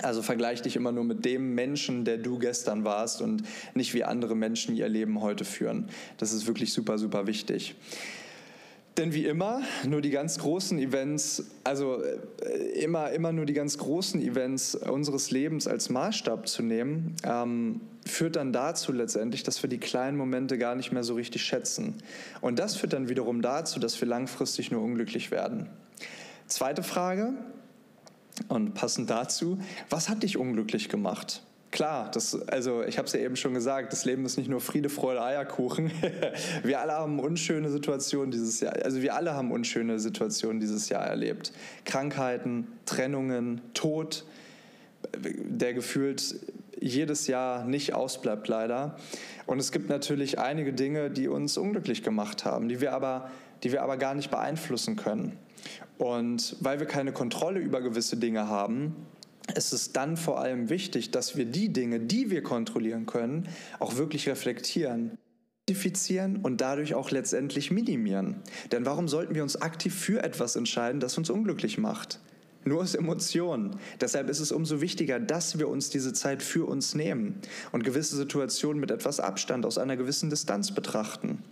Also 0.00 0.22
vergleich 0.22 0.62
dich 0.62 0.76
immer 0.76 0.92
nur 0.92 1.04
mit 1.04 1.24
dem 1.24 1.54
Menschen, 1.54 2.04
der 2.04 2.16
du 2.16 2.38
gestern 2.38 2.84
warst 2.84 3.20
und 3.20 3.42
nicht 3.74 3.92
wie 3.92 4.04
andere 4.04 4.34
Menschen 4.34 4.74
ihr 4.74 4.88
Leben 4.88 5.20
heute 5.20 5.44
führen. 5.44 5.88
Das 6.16 6.32
ist 6.32 6.46
wirklich 6.46 6.72
super, 6.72 6.96
super 6.96 7.26
wichtig. 7.26 7.74
Denn 8.98 9.14
wie 9.14 9.24
immer, 9.24 9.62
nur 9.86 10.02
die 10.02 10.10
ganz 10.10 10.38
großen 10.38 10.78
Events, 10.78 11.44
also 11.64 12.02
äh, 12.02 12.82
immer, 12.82 13.10
immer 13.10 13.32
nur 13.32 13.46
die 13.46 13.54
ganz 13.54 13.78
großen 13.78 14.20
Events 14.20 14.74
unseres 14.74 15.30
Lebens 15.30 15.66
als 15.66 15.88
Maßstab 15.88 16.46
zu 16.46 16.62
nehmen, 16.62 17.16
ähm, 17.24 17.80
führt 18.04 18.36
dann 18.36 18.52
dazu 18.52 18.92
letztendlich, 18.92 19.44
dass 19.44 19.62
wir 19.62 19.70
die 19.70 19.78
kleinen 19.78 20.18
Momente 20.18 20.58
gar 20.58 20.74
nicht 20.74 20.92
mehr 20.92 21.04
so 21.04 21.14
richtig 21.14 21.42
schätzen. 21.42 21.94
Und 22.42 22.58
das 22.58 22.76
führt 22.76 22.92
dann 22.92 23.08
wiederum 23.08 23.40
dazu, 23.40 23.80
dass 23.80 23.98
wir 24.00 24.08
langfristig 24.08 24.70
nur 24.70 24.82
unglücklich 24.82 25.30
werden. 25.30 25.70
Zweite 26.46 26.82
Frage, 26.82 27.32
und 28.48 28.74
passend 28.74 29.10
dazu, 29.10 29.58
was 29.90 30.08
hat 30.08 30.22
dich 30.22 30.36
unglücklich 30.36 30.88
gemacht? 30.88 31.42
Klar, 31.72 32.10
das, 32.10 32.38
also 32.48 32.82
ich 32.82 32.98
habe 32.98 33.06
es 33.06 33.14
ja 33.14 33.20
eben 33.20 33.34
schon 33.34 33.54
gesagt, 33.54 33.94
das 33.94 34.04
Leben 34.04 34.26
ist 34.26 34.36
nicht 34.36 34.50
nur 34.50 34.60
Friede, 34.60 34.90
Freude, 34.90 35.22
Eierkuchen. 35.22 35.90
wir 36.62 36.80
alle 36.80 36.92
haben 36.92 37.18
unschöne 37.18 37.70
Situationen 37.70 38.30
dieses 38.30 38.60
Jahr, 38.60 38.74
also 38.84 39.00
wir 39.00 39.14
alle 39.14 39.32
haben 39.32 39.50
unschöne 39.50 39.98
Situationen 39.98 40.60
dieses 40.60 40.90
Jahr 40.90 41.06
erlebt. 41.06 41.50
Krankheiten, 41.86 42.68
Trennungen, 42.84 43.62
Tod, 43.72 44.26
der 45.16 45.72
gefühlt 45.72 46.36
jedes 46.78 47.26
Jahr 47.26 47.64
nicht 47.64 47.94
ausbleibt 47.94 48.48
leider. 48.48 48.96
Und 49.46 49.58
es 49.58 49.72
gibt 49.72 49.88
natürlich 49.88 50.38
einige 50.38 50.74
Dinge, 50.74 51.10
die 51.10 51.26
uns 51.26 51.56
unglücklich 51.56 52.02
gemacht 52.02 52.44
haben, 52.44 52.68
die 52.68 52.82
wir 52.82 52.92
aber, 52.92 53.30
die 53.62 53.72
wir 53.72 53.82
aber 53.82 53.96
gar 53.96 54.14
nicht 54.14 54.30
beeinflussen 54.30 54.96
können. 54.96 55.38
Und 55.96 56.54
weil 56.60 56.80
wir 56.80 56.86
keine 56.86 57.12
Kontrolle 57.12 57.60
über 57.60 57.80
gewisse 57.80 58.18
Dinge 58.18 58.48
haben, 58.48 58.94
ist 59.54 59.72
es 59.72 59.92
dann 59.92 60.16
vor 60.16 60.40
allem 60.40 60.70
wichtig, 60.70 61.10
dass 61.10 61.36
wir 61.36 61.44
die 61.44 61.72
Dinge, 61.72 62.00
die 62.00 62.30
wir 62.30 62.42
kontrollieren 62.42 63.06
können, 63.06 63.48
auch 63.78 63.96
wirklich 63.96 64.28
reflektieren 64.28 65.18
identifizieren 65.68 66.38
und 66.38 66.60
dadurch 66.60 66.94
auch 66.94 67.10
letztendlich 67.10 67.70
minimieren. 67.70 68.42
Denn 68.72 68.84
warum 68.84 69.06
sollten 69.06 69.34
wir 69.34 69.42
uns 69.42 69.60
aktiv 69.60 69.94
für 69.94 70.22
etwas 70.22 70.56
entscheiden, 70.56 71.00
das 71.00 71.16
uns 71.16 71.30
unglücklich 71.30 71.78
macht? 71.78 72.20
Nur 72.64 72.80
aus 72.80 72.94
Emotionen. 72.94 73.76
Deshalb 74.00 74.28
ist 74.28 74.40
es 74.40 74.52
umso 74.52 74.80
wichtiger, 74.80 75.18
dass 75.18 75.58
wir 75.58 75.68
uns 75.68 75.90
diese 75.90 76.12
Zeit 76.12 76.42
für 76.42 76.66
uns 76.66 76.94
nehmen 76.94 77.40
und 77.72 77.84
gewisse 77.84 78.16
Situationen 78.16 78.80
mit 78.80 78.90
etwas 78.90 79.20
Abstand, 79.20 79.66
aus 79.66 79.78
einer 79.78 79.96
gewissen 79.96 80.30
Distanz 80.30 80.72
betrachten. 80.72 81.42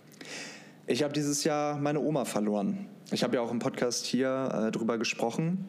Ich 0.86 1.02
habe 1.02 1.12
dieses 1.12 1.44
Jahr 1.44 1.78
meine 1.78 2.00
Oma 2.00 2.24
verloren. 2.24 2.86
Ich 3.12 3.22
habe 3.22 3.36
ja 3.36 3.42
auch 3.42 3.50
im 3.50 3.58
Podcast 3.58 4.06
hier 4.06 4.66
äh, 4.66 4.70
drüber 4.72 4.98
gesprochen. 4.98 5.68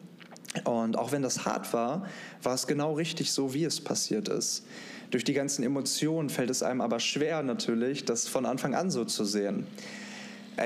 Und 0.64 0.98
auch 0.98 1.12
wenn 1.12 1.22
das 1.22 1.44
hart 1.44 1.72
war, 1.72 2.06
war 2.42 2.54
es 2.54 2.66
genau 2.66 2.94
richtig 2.94 3.32
so, 3.32 3.54
wie 3.54 3.64
es 3.64 3.80
passiert 3.80 4.28
ist. 4.28 4.64
Durch 5.10 5.24
die 5.24 5.32
ganzen 5.32 5.62
Emotionen 5.62 6.30
fällt 6.30 6.50
es 6.50 6.62
einem 6.62 6.80
aber 6.80 7.00
schwer 7.00 7.42
natürlich, 7.42 8.04
das 8.04 8.28
von 8.28 8.46
Anfang 8.46 8.74
an 8.74 8.90
so 8.90 9.04
zu 9.04 9.24
sehen. 9.24 9.66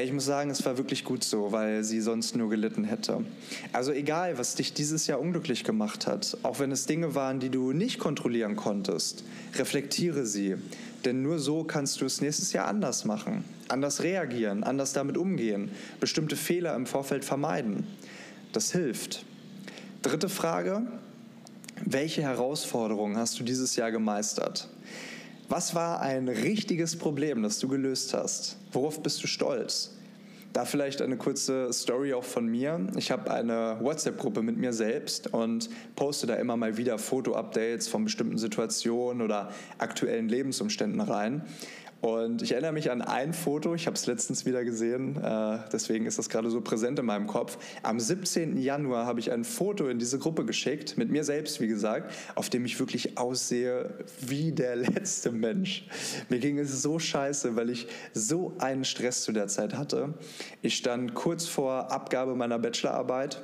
Ich 0.03 0.13
muss 0.13 0.25
sagen, 0.25 0.51
es 0.51 0.65
war 0.67 0.79
wirklich 0.79 1.05
gut 1.05 1.23
so, 1.23 1.53
weil 1.53 1.85
sie 1.85 2.01
sonst 2.01 2.37
nur 2.37 2.51
gelitten 2.51 2.83
hätte. 2.83 3.25
Also 3.73 3.93
egal, 3.93 4.37
was 4.37 4.57
dich 4.57 4.75
dieses 4.75 5.07
Jahr 5.07 5.21
unglücklich 5.21 5.63
gemacht 5.63 6.09
hat, 6.09 6.37
auch 6.43 6.59
wenn 6.59 6.73
es 6.73 6.87
Dinge 6.87 7.15
waren, 7.15 7.39
die 7.39 7.51
du 7.51 7.73
nicht 7.73 8.01
kontrollieren 8.01 8.57
konntest, 8.57 9.23
reflektiere 9.55 10.27
sie. 10.27 10.57
Denn 11.05 11.23
nur 11.23 11.39
so 11.39 11.63
kannst 11.63 12.01
du 12.01 12.05
es 12.05 12.21
nächstes 12.21 12.53
Jahr 12.53 12.67
anders 12.67 13.05
machen, 13.05 13.45
anders 13.69 14.03
reagieren, 14.03 14.65
anders 14.65 14.93
damit 14.93 15.17
umgehen, 15.17 15.71
bestimmte 16.01 16.35
Fehler 16.35 16.75
im 16.75 16.87
Vorfeld 16.87 17.25
vermeiden. 17.25 17.87
Das 18.53 18.73
hilft. 18.73 19.25
Dritte 20.07 20.29
Frage, 20.29 20.83
welche 21.85 22.23
Herausforderungen 22.23 23.17
hast 23.17 23.41
du 23.41 23.43
dieses 23.43 23.75
Jahr 23.75 23.91
gemeistert? 23.91 24.69
Was 25.49 25.75
war 25.75 26.01
ein 26.01 26.29
richtiges 26.29 26.97
Problem, 26.97 27.43
das 27.43 27.59
du 27.59 27.67
gelöst 27.67 28.15
hast? 28.15 28.57
Worauf 28.71 29.03
bist 29.03 29.21
du 29.25 29.27
stolz? 29.27 29.97
Da 30.53 30.65
vielleicht 30.65 31.03
eine 31.03 31.17
kurze 31.17 31.73
Story 31.73 32.15
auch 32.15 32.23
von 32.23 32.47
mir. 32.47 32.87
Ich 32.97 33.11
habe 33.11 33.33
eine 33.33 33.79
WhatsApp-Gruppe 33.81 34.43
mit 34.43 34.57
mir 34.57 34.73
selbst 34.73 35.35
und 35.35 35.71
poste 35.97 36.29
da 36.29 36.37
immer 36.37 36.57
mal 36.57 36.77
wieder 36.77 36.99
Foto-Updates 36.99 37.89
von 37.89 38.05
bestimmten 38.05 38.39
Situationen 38.39 39.23
oder 39.23 39.51
aktuellen 39.79 40.29
Lebensumständen 40.29 41.01
rein. 41.01 41.43
Und 42.03 42.43
ich 42.43 42.53
erinnere 42.53 42.73
mich 42.73 42.91
an 42.91 43.01
ein 43.01 43.33
Foto, 43.33 43.75
ich 43.75 43.87
habe 43.87 43.97
es 43.97 44.07
letztens 44.07 44.45
wieder 44.45 44.65
gesehen, 44.65 45.17
äh, 45.17 45.59
deswegen 45.73 46.05
ist 46.05 46.19
das 46.19 46.29
gerade 46.29 46.51
so 46.51 46.61
präsent 46.61 46.99
in 46.99 47.07
meinem 47.07 47.27
Kopf. 47.27 47.57
Am 47.83 47.99
17. 47.99 48.59
Januar 48.59 49.07
habe 49.07 49.19
ich 49.19 49.33
ein 49.33 49.45
Foto 49.45 49.89
in 49.89 49.99
diese 49.99 50.19
Gruppe 50.19 50.45
geschickt, 50.45 50.99
mit 50.99 51.11
mir 51.11 51.25
selbst, 51.25 51.61
wie 51.61 51.69
gesagt, 51.69 52.13
auf 52.35 52.51
dem 52.51 52.67
ich 52.67 52.79
wirklich 52.79 53.17
aussehe 53.17 53.95
wie 54.21 54.53
der 54.53 54.77
letzte 54.77 55.33
Mensch. 55.33 55.87
Mir 56.29 56.39
ging 56.39 56.59
es 56.59 56.83
so 56.83 56.99
scheiße, 56.99 57.57
weil 57.57 57.71
ich 57.71 57.89
so 58.13 58.55
einen 58.59 58.85
Stress 58.85 59.23
zu 59.23 59.33
der 59.33 59.49
Zeit 59.49 59.77
hatte. 59.77 60.15
Ich 60.61 60.77
stand 60.77 61.15
kurz 61.15 61.47
vor 61.47 61.91
Abgabe 61.91 62.35
meiner 62.35 62.59
Bachelorarbeit 62.59 63.43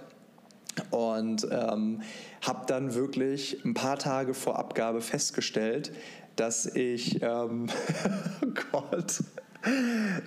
und 0.91 1.47
ähm, 1.51 2.03
habe 2.43 2.67
dann 2.67 2.95
wirklich 2.95 3.65
ein 3.65 3.75
paar 3.75 3.99
Tage 3.99 4.35
vor 4.35 4.59
Abgabe 4.59 5.01
festgestellt, 5.01 5.93
dass 6.37 6.67
ich, 6.67 7.23
ähm, 7.23 7.69
oh 8.45 8.53
Gott, 8.73 9.23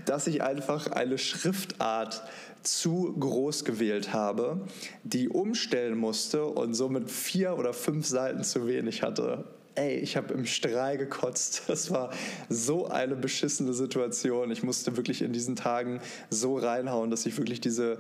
dass 0.05 0.27
ich 0.27 0.41
einfach 0.41 0.87
eine 0.87 1.17
Schriftart 1.17 2.23
zu 2.63 3.15
groß 3.19 3.65
gewählt 3.65 4.13
habe, 4.13 4.61
die 5.03 5.29
umstellen 5.29 5.97
musste 5.97 6.45
und 6.45 6.73
somit 6.73 7.11
vier 7.11 7.57
oder 7.57 7.73
fünf 7.73 8.07
Seiten 8.07 8.43
zu 8.43 8.67
wenig 8.67 9.03
hatte. 9.03 9.45
Ey, 9.75 9.97
ich 9.97 10.15
habe 10.15 10.33
im 10.33 10.45
Strahl 10.45 10.97
gekotzt. 10.97 11.63
Das 11.67 11.91
war 11.91 12.11
so 12.49 12.87
eine 12.87 13.15
beschissene 13.15 13.73
Situation. 13.73 14.49
Ich 14.51 14.63
musste 14.63 14.95
wirklich 14.95 15.21
in 15.21 15.33
diesen 15.33 15.55
Tagen 15.55 15.99
so 16.29 16.57
reinhauen, 16.57 17.11
dass 17.11 17.25
ich 17.25 17.37
wirklich 17.37 17.59
diese 17.59 17.99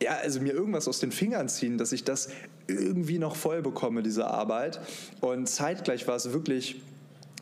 ja, 0.00 0.12
also 0.22 0.40
mir 0.40 0.52
irgendwas 0.52 0.86
aus 0.86 1.00
den 1.00 1.10
Fingern 1.10 1.48
ziehen, 1.48 1.76
dass 1.76 1.90
ich 1.90 2.04
das 2.04 2.28
irgendwie 2.68 3.18
noch 3.18 3.34
voll 3.34 3.62
bekomme, 3.62 4.02
diese 4.02 4.28
Arbeit. 4.28 4.80
Und 5.20 5.48
zeitgleich 5.48 6.06
war 6.06 6.16
es 6.16 6.32
wirklich 6.32 6.80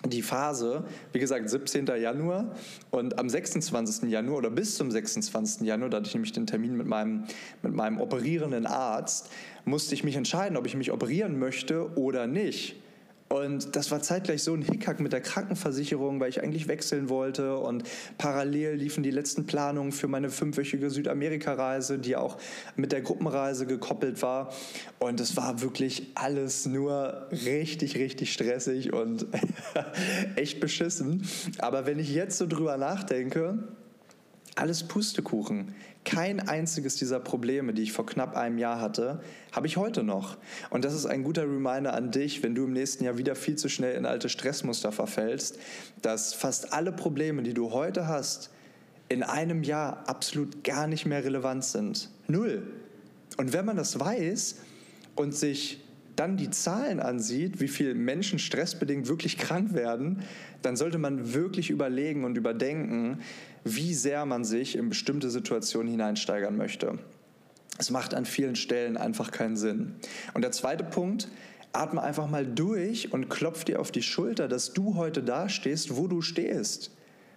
die 0.05 0.23
Phase, 0.23 0.85
wie 1.13 1.19
gesagt, 1.19 1.49
17. 1.49 1.87
Januar 1.87 2.55
und 2.91 3.19
am 3.19 3.29
26. 3.29 4.11
Januar 4.11 4.39
oder 4.39 4.51
bis 4.51 4.77
zum 4.77 4.91
26. 4.91 5.67
Januar, 5.67 5.91
da 5.91 5.99
hatte 5.99 6.09
ich 6.09 6.15
nämlich 6.15 6.33
den 6.33 6.47
Termin 6.47 6.77
mit 6.77 6.87
meinem, 6.87 7.25
mit 7.63 7.75
meinem 7.75 8.01
operierenden 8.01 8.67
Arzt, 8.67 9.31
musste 9.65 9.95
ich 9.95 10.05
mich 10.05 10.17
entscheiden, 10.17 10.57
ob 10.57 10.67
ich 10.67 10.77
mich 10.77 10.93
operieren 10.93 11.39
möchte 11.39 11.97
oder 11.97 12.27
nicht. 12.27 12.77
Und 13.29 13.75
das 13.75 13.91
war 13.91 14.01
zeitgleich 14.03 14.45
so 14.45 14.55
ein 14.55 14.63
Hickhack 14.63 15.01
mit 15.01 15.13
der 15.13 15.21
Krankenversicherung, 15.21 16.21
weil 16.21 16.29
ich 16.29 16.43
eigentlich 16.43 16.69
wechseln 16.69 17.09
wollte. 17.09 17.59
Und 17.59 17.83
parallel 18.19 18.75
liefen 18.75 19.03
die 19.03 19.11
letzten 19.11 19.47
Planungen 19.47 19.91
für 19.91 20.07
meine 20.07 20.31
fünfwöchige 20.31 20.91
Südamerika-Reise, 20.91 21.99
die 21.99 22.15
auch 22.15 22.39
mit 22.77 22.93
der 22.93 23.03
Gruppenreise 23.03 23.67
gekoppelt 23.67 24.23
war. 24.23 24.53
Und 25.01 25.19
es 25.19 25.37
war 25.37 25.61
wirklich 25.61 26.13
alles 26.15 26.67
nur 26.67 27.27
richtig, 27.33 27.97
richtig 27.97 28.33
stressig 28.33 28.93
und 28.93 29.27
echt 30.37 30.61
beschissen. 30.61 31.27
Aber 31.59 31.85
wenn 31.85 31.99
ich 31.99 32.15
jetzt 32.15 32.39
so 32.39 32.47
drüber 32.47 32.77
nachdenke, 32.77 33.59
alles 34.57 34.85
Pustekuchen. 34.85 35.75
Kein 36.05 36.49
einziges 36.49 36.97
dieser 36.97 37.21
Probleme, 37.21 37.75
die 37.75 37.83
ich 37.83 37.93
vor 37.93 38.07
knapp 38.07 38.37
einem 38.37 38.59
Jahr 38.59 38.81
hatte, 38.81 39.21
habe 39.53 39.67
ich 39.67 39.77
heute 39.77 40.03
noch. 40.03 40.37
Und 40.71 40.85
das 40.85 40.95
ist 40.95 41.07
ein 41.07 41.25
guter 41.25 41.43
Reminder 41.43 41.95
an 41.95 42.11
dich, 42.11 42.43
wenn 42.43 42.55
du 42.55 42.65
im 42.65 42.73
nächsten 42.73 43.05
Jahr 43.05 43.19
wieder 43.19 43.35
viel 43.35 43.57
zu 43.57 43.69
schnell 43.69 43.97
in 43.97 44.07
alte 44.07 44.29
Stressmuster 44.29 44.93
verfällst, 44.93 45.59
dass 46.03 46.33
fast 46.33 46.73
alle 46.73 46.93
Probleme, 46.93 47.43
die 47.43 47.55
du 47.55 47.73
heute 47.73 48.07
hast, 48.07 48.51
in 49.09 49.23
einem 49.23 49.63
Jahr 49.63 50.09
absolut 50.09 50.65
gar 50.65 50.87
nicht 50.87 51.07
mehr 51.07 51.25
relevant 51.25 51.65
sind. 51.65 52.11
Null. 52.29 52.63
Und 53.37 53.53
wenn 53.53 53.65
man 53.65 53.77
das 53.77 54.01
weiß 54.01 54.57
und 55.15 55.35
sich 55.35 55.81
dann 56.17 56.37
die 56.37 56.51
Zahlen 56.51 56.99
ansieht, 56.99 57.61
wie 57.61 57.69
viele 57.69 57.95
Menschen 57.95 58.39
stressbedingt 58.39 59.07
wirklich 59.07 59.37
krank 59.37 59.75
werden, 59.75 60.23
dann 60.63 60.77
sollte 60.77 60.99
man 60.99 61.35
wirklich 61.35 61.71
überlegen 61.71 62.25
und 62.25 62.37
überdenken, 62.37 63.21
wie 63.67 63.95
sehr 63.95 64.25
man 64.27 64.45
sich 64.45 64.77
in 64.77 64.89
bestimmte 64.89 65.29
Situationen 65.29 65.91
hineinsteigern 65.91 66.57
möchte. 66.57 66.99
Es 67.79 67.91
macht 67.91 68.15
an 68.15 68.25
vielen 68.25 68.57
Stellen 68.57 68.97
einfach 68.97 69.33
keinen 69.33 69.57
Sinn. 69.57 69.97
Und 70.35 70.43
der 70.43 70.53
zweite 70.53 70.85
Punkt, 70.85 71.29
atme 71.73 72.01
einfach 72.01 72.29
mal 72.29 72.47
durch 72.47 73.13
und 73.13 73.29
klopf 73.29 73.65
dir 73.65 73.81
auf 73.81 73.91
die 73.91 74.03
Schulter, 74.03 74.49
dass 74.49 74.73
du 74.73 74.95
heute 74.95 75.23
da 75.23 75.49
stehst, 75.49 75.97
wo 75.97 76.07
du 76.07 76.23
stehst. 76.23 76.93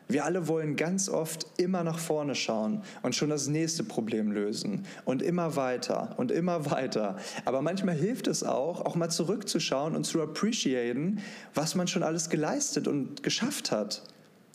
Wir 0.08 0.26
alle 0.26 0.48
wollen 0.48 0.76
ganz 0.76 1.10
oft 1.10 1.46
immer 1.58 1.84
nach 1.84 2.00
vorne 2.00 2.36
schauen 2.36 2.84
und 3.02 3.16
schon 3.16 3.30
das 3.30 3.48
nächste 3.48 3.84
Problem 3.84 4.32
lösen 4.32 4.86
und 5.06 5.22
immer 5.22 5.56
weiter 5.56 6.16
und 6.18 6.32
immer 6.32 6.72
weiter. 6.72 7.18
Aber 7.46 7.62
manchmal 7.62 7.96
hilft 7.96 8.28
es 8.28 8.44
auch, 8.44 8.82
auch 8.82 8.96
mal 8.96 9.10
zurückzuschauen 9.10 9.96
und 9.96 10.06
zu 10.06 10.22
appreciaten, 10.22 11.20
was 11.54 11.76
man 11.76 11.88
schon 11.88 12.02
alles 12.02 12.30
geleistet 12.30 12.88
und 12.88 13.22
geschafft 13.24 13.72
hat. 13.72 14.04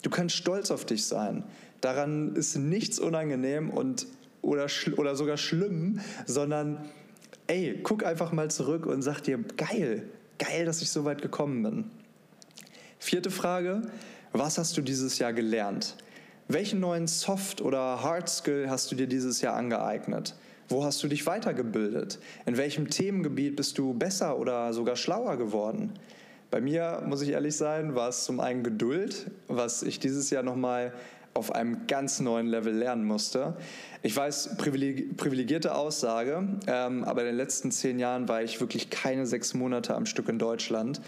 Du 0.05 0.11
kannst 0.11 0.37
stolz 0.37 0.71
auf 0.71 0.85
dich 0.85 1.07
sein. 1.07 1.45
Daran 1.81 2.37
ist 2.37 2.57
nichts 2.57 2.99
unangenehm 2.99 3.71
und 3.71 4.07
oder, 4.43 4.67
oder 4.99 5.17
sogar 5.17 5.39
schlimm, 5.39 5.99
sondern 6.27 6.85
ey, 7.47 7.81
guck 7.83 8.05
einfach 8.05 8.31
mal 8.31 8.51
zurück 8.51 8.85
und 8.85 9.01
sag 9.01 9.23
dir, 9.23 9.39
geil, 9.57 10.07
geil, 10.39 10.67
dass 10.67 10.83
ich 10.83 10.91
so 10.91 11.07
weit 11.07 11.23
gekommen 11.23 11.63
bin. 11.63 11.85
Vierte 12.99 13.31
Frage, 13.31 13.81
was 14.33 14.59
hast 14.59 14.77
du 14.77 14.83
dieses 14.83 15.19
Jahr 15.19 15.33
gelernt? 15.33 15.97
Welchen 16.49 16.81
neuen 16.81 17.07
Soft- 17.07 17.63
oder 17.63 18.03
Hard-Skill 18.03 18.69
hast 18.69 18.93
du 18.93 18.97
dir 18.97 19.07
dieses 19.07 19.41
Jahr 19.41 19.57
angeeignet? 19.57 20.35
Wo 20.69 20.85
hast 20.85 21.03
du 21.03 21.09
dich 21.09 21.25
weitergebildet? 21.27 22.19
In 22.45 22.59
welchem 22.59 22.91
Themengebiet 22.91 23.57
bist 23.57 23.79
du 23.79 23.95
besser 23.95 24.39
oder 24.39 24.75
sogar 24.75 24.97
schlauer 24.97 25.39
geworden? 25.39 25.95
Bei 26.51 26.61
mir, 26.61 27.03
muss 27.07 27.23
ich 27.23 27.31
ehrlich 27.31 27.57
sein, 27.57 27.95
war 27.95 28.09
es 28.09 28.25
zum 28.25 28.41
einen 28.41 28.63
Geduld, 28.63 29.31
was 29.49 29.83
ich 29.83 29.99
dieses 29.99 30.31
Jahr 30.31 30.43
nochmal 30.43 30.93
auf 31.35 31.53
einem 31.53 31.87
ganz 31.89 32.21
neuen 32.21 32.47
Level 32.47 32.73
lernen 32.73 33.05
musste. 33.05 33.57
Ich 34.03 34.17
weiß, 34.17 34.57
privilegierte 34.57 35.75
Aussage, 35.75 36.47
ähm, 36.67 37.05
aber 37.05 37.23
in 37.23 37.27
den 37.27 37.37
letzten 37.37 37.73
zehn 37.73 37.99
Jahren 37.99 38.29
war 38.29 38.43
ich 38.43 38.61
wirklich 38.61 38.89
keine 38.91 39.27
sechs 39.27 39.53
Monate 39.53 39.95
am 39.95 40.07
Stück 40.07 40.29
in 40.29 40.39
Deutschland. 40.39 41.01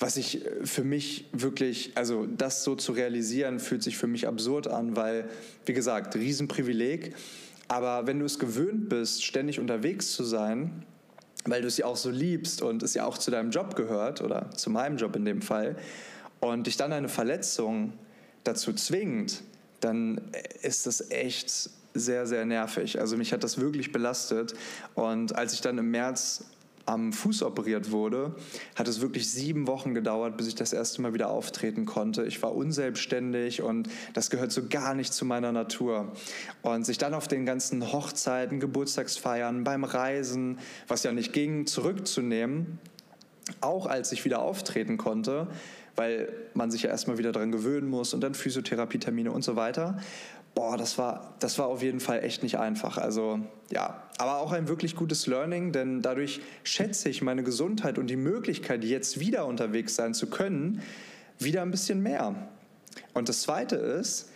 Was 0.00 0.16
ich 0.16 0.44
äh, 0.44 0.66
für 0.66 0.84
mich 0.84 1.28
wirklich, 1.32 1.92
also 1.94 2.26
das 2.26 2.64
so 2.64 2.74
zu 2.74 2.92
realisieren, 2.92 3.60
fühlt 3.60 3.82
sich 3.82 3.96
für 3.96 4.08
mich 4.08 4.26
absurd 4.26 4.66
an, 4.66 4.96
weil, 4.96 5.28
wie 5.64 5.74
gesagt, 5.74 6.16
Riesenprivileg. 6.16 7.14
Aber 7.68 8.06
wenn 8.06 8.18
du 8.18 8.24
es 8.24 8.38
gewöhnt 8.38 8.88
bist, 8.88 9.24
ständig 9.24 9.60
unterwegs 9.60 10.12
zu 10.12 10.24
sein, 10.24 10.84
weil 11.44 11.62
du 11.62 11.68
ja 11.68 11.86
auch 11.86 11.96
so 11.96 12.10
liebst 12.10 12.62
und 12.62 12.82
es 12.82 12.94
ja 12.94 13.04
auch 13.04 13.18
zu 13.18 13.30
deinem 13.30 13.50
Job 13.50 13.76
gehört 13.76 14.20
oder 14.22 14.50
zu 14.52 14.70
meinem 14.70 14.96
Job 14.96 15.16
in 15.16 15.24
dem 15.24 15.42
Fall, 15.42 15.76
und 16.40 16.66
dich 16.66 16.76
dann 16.76 16.92
eine 16.92 17.08
Verletzung 17.08 17.92
dazu 18.44 18.72
zwingt, 18.72 19.42
dann 19.80 20.20
ist 20.62 20.86
das 20.86 21.10
echt 21.10 21.70
sehr, 21.94 22.26
sehr 22.26 22.44
nervig. 22.44 23.00
Also 23.00 23.16
mich 23.16 23.32
hat 23.32 23.44
das 23.44 23.58
wirklich 23.58 23.92
belastet. 23.92 24.54
Und 24.94 25.34
als 25.34 25.52
ich 25.52 25.60
dann 25.60 25.78
im 25.78 25.90
März 25.90 26.44
am 26.88 27.12
Fuß 27.12 27.42
operiert 27.42 27.90
wurde, 27.90 28.34
hat 28.74 28.88
es 28.88 29.00
wirklich 29.00 29.30
sieben 29.30 29.66
Wochen 29.66 29.94
gedauert, 29.94 30.36
bis 30.36 30.48
ich 30.48 30.54
das 30.54 30.72
erste 30.72 31.02
Mal 31.02 31.12
wieder 31.12 31.28
auftreten 31.30 31.84
konnte. 31.84 32.24
Ich 32.24 32.42
war 32.42 32.54
unselbstständig 32.54 33.62
und 33.62 33.88
das 34.14 34.30
gehört 34.30 34.52
so 34.52 34.68
gar 34.68 34.94
nicht 34.94 35.12
zu 35.12 35.24
meiner 35.24 35.52
Natur. 35.52 36.12
Und 36.62 36.86
sich 36.86 36.96
dann 36.96 37.12
auf 37.12 37.28
den 37.28 37.44
ganzen 37.44 37.92
Hochzeiten, 37.92 38.58
Geburtstagsfeiern, 38.58 39.64
beim 39.64 39.84
Reisen, 39.84 40.58
was 40.88 41.02
ja 41.02 41.12
nicht 41.12 41.32
ging, 41.32 41.66
zurückzunehmen, 41.66 42.78
auch 43.60 43.86
als 43.86 44.12
ich 44.12 44.24
wieder 44.24 44.40
auftreten 44.40 44.96
konnte, 44.96 45.48
weil 45.94 46.32
man 46.54 46.70
sich 46.70 46.84
ja 46.84 46.90
erstmal 46.90 47.18
wieder 47.18 47.32
daran 47.32 47.52
gewöhnen 47.52 47.88
muss 47.88 48.14
und 48.14 48.22
dann 48.22 48.34
Physiotherapietermine 48.34 49.30
und 49.30 49.42
so 49.42 49.56
weiter. 49.56 49.98
Boah, 50.54 50.76
das 50.76 50.98
war, 50.98 51.34
das 51.38 51.58
war 51.58 51.66
auf 51.66 51.82
jeden 51.82 52.00
Fall 52.00 52.24
echt 52.24 52.42
nicht 52.42 52.58
einfach. 52.58 52.98
Also 52.98 53.40
ja, 53.70 54.02
aber 54.18 54.38
auch 54.38 54.52
ein 54.52 54.68
wirklich 54.68 54.96
gutes 54.96 55.26
Learning, 55.26 55.72
denn 55.72 56.02
dadurch 56.02 56.40
schätze 56.64 57.08
ich 57.08 57.22
meine 57.22 57.44
Gesundheit 57.44 57.98
und 57.98 58.08
die 58.08 58.16
Möglichkeit, 58.16 58.84
jetzt 58.84 59.20
wieder 59.20 59.46
unterwegs 59.46 59.94
sein 59.94 60.14
zu 60.14 60.28
können, 60.28 60.82
wieder 61.38 61.62
ein 61.62 61.70
bisschen 61.70 62.02
mehr. 62.02 62.34
Und 63.14 63.28
das 63.28 63.42
Zweite 63.42 63.76
ist, 63.76 64.30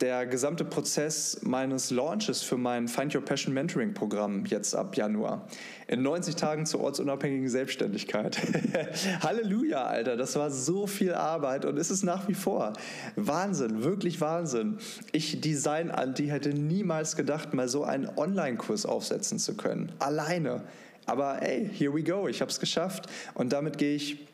der 0.00 0.26
gesamte 0.26 0.64
Prozess 0.64 1.40
meines 1.42 1.90
Launches 1.90 2.42
für 2.42 2.56
mein 2.56 2.88
Find 2.88 3.14
Your 3.14 3.24
Passion 3.24 3.54
Mentoring 3.54 3.94
Programm 3.94 4.44
jetzt 4.46 4.74
ab 4.74 4.96
Januar. 4.96 5.46
In 5.86 6.02
90 6.02 6.36
Tagen 6.36 6.66
zur 6.66 6.80
ortsunabhängigen 6.80 7.48
Selbstständigkeit. 7.48 8.38
Halleluja, 9.22 9.84
Alter, 9.84 10.16
das 10.16 10.34
war 10.36 10.50
so 10.50 10.86
viel 10.86 11.14
Arbeit 11.14 11.64
und 11.64 11.78
ist 11.78 11.90
es 11.90 12.02
nach 12.02 12.26
wie 12.28 12.34
vor. 12.34 12.72
Wahnsinn, 13.16 13.84
wirklich 13.84 14.20
Wahnsinn. 14.20 14.78
Ich, 15.12 15.40
Design-Anti, 15.40 16.26
hätte 16.26 16.50
niemals 16.50 17.16
gedacht, 17.16 17.54
mal 17.54 17.68
so 17.68 17.84
einen 17.84 18.08
Online-Kurs 18.16 18.86
aufsetzen 18.86 19.38
zu 19.38 19.56
können. 19.56 19.92
Alleine. 19.98 20.64
Aber 21.06 21.42
ey, 21.42 21.68
here 21.72 21.94
we 21.94 22.02
go, 22.02 22.28
ich 22.28 22.40
habe 22.40 22.50
es 22.50 22.58
geschafft 22.58 23.06
und 23.34 23.52
damit 23.52 23.78
gehe 23.78 23.94
ich 23.94 24.26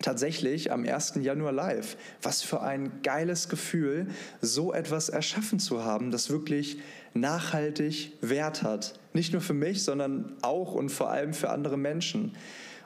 tatsächlich 0.00 0.72
am 0.72 0.84
1. 0.84 1.14
Januar 1.20 1.52
live. 1.52 1.96
Was 2.22 2.42
für 2.42 2.62
ein 2.62 3.02
geiles 3.02 3.48
Gefühl, 3.48 4.06
so 4.40 4.72
etwas 4.72 5.08
erschaffen 5.08 5.58
zu 5.58 5.84
haben, 5.84 6.10
das 6.10 6.30
wirklich 6.30 6.78
nachhaltig 7.14 8.12
Wert 8.20 8.62
hat. 8.62 8.98
Nicht 9.12 9.32
nur 9.32 9.42
für 9.42 9.54
mich, 9.54 9.82
sondern 9.82 10.36
auch 10.42 10.74
und 10.74 10.90
vor 10.90 11.10
allem 11.10 11.34
für 11.34 11.50
andere 11.50 11.76
Menschen. 11.76 12.36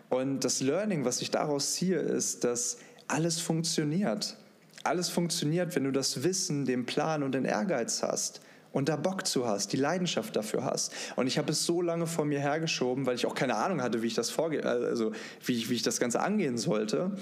Und 0.08 0.40
das 0.40 0.60
Learning, 0.60 1.04
was 1.04 1.22
ich 1.22 1.30
daraus 1.30 1.74
ziehe, 1.74 1.98
ist, 1.98 2.44
dass 2.44 2.78
alles 3.08 3.40
funktioniert. 3.40 4.36
Alles 4.84 5.08
funktioniert, 5.08 5.74
wenn 5.76 5.84
du 5.84 5.92
das 5.92 6.22
Wissen, 6.22 6.64
den 6.64 6.86
Plan 6.86 7.22
und 7.22 7.32
den 7.32 7.44
Ehrgeiz 7.44 8.02
hast 8.02 8.40
und 8.72 8.88
da 8.88 8.96
Bock 8.96 9.26
zu 9.26 9.46
hast, 9.46 9.72
die 9.72 9.76
Leidenschaft 9.76 10.34
dafür 10.34 10.64
hast. 10.64 10.92
Und 11.16 11.26
ich 11.26 11.38
habe 11.38 11.52
es 11.52 11.64
so 11.64 11.82
lange 11.82 12.06
vor 12.06 12.24
mir 12.24 12.40
hergeschoben, 12.40 13.06
weil 13.06 13.14
ich 13.14 13.26
auch 13.26 13.34
keine 13.34 13.56
Ahnung 13.56 13.82
hatte, 13.82 14.02
wie 14.02 14.06
ich 14.06 14.14
das 14.14 14.36
also 14.38 15.12
wie 15.44 15.52
ich, 15.52 15.70
wie 15.70 15.74
ich 15.74 15.82
das 15.82 16.00
Ganze 16.00 16.20
angehen 16.20 16.58
sollte. 16.58 17.12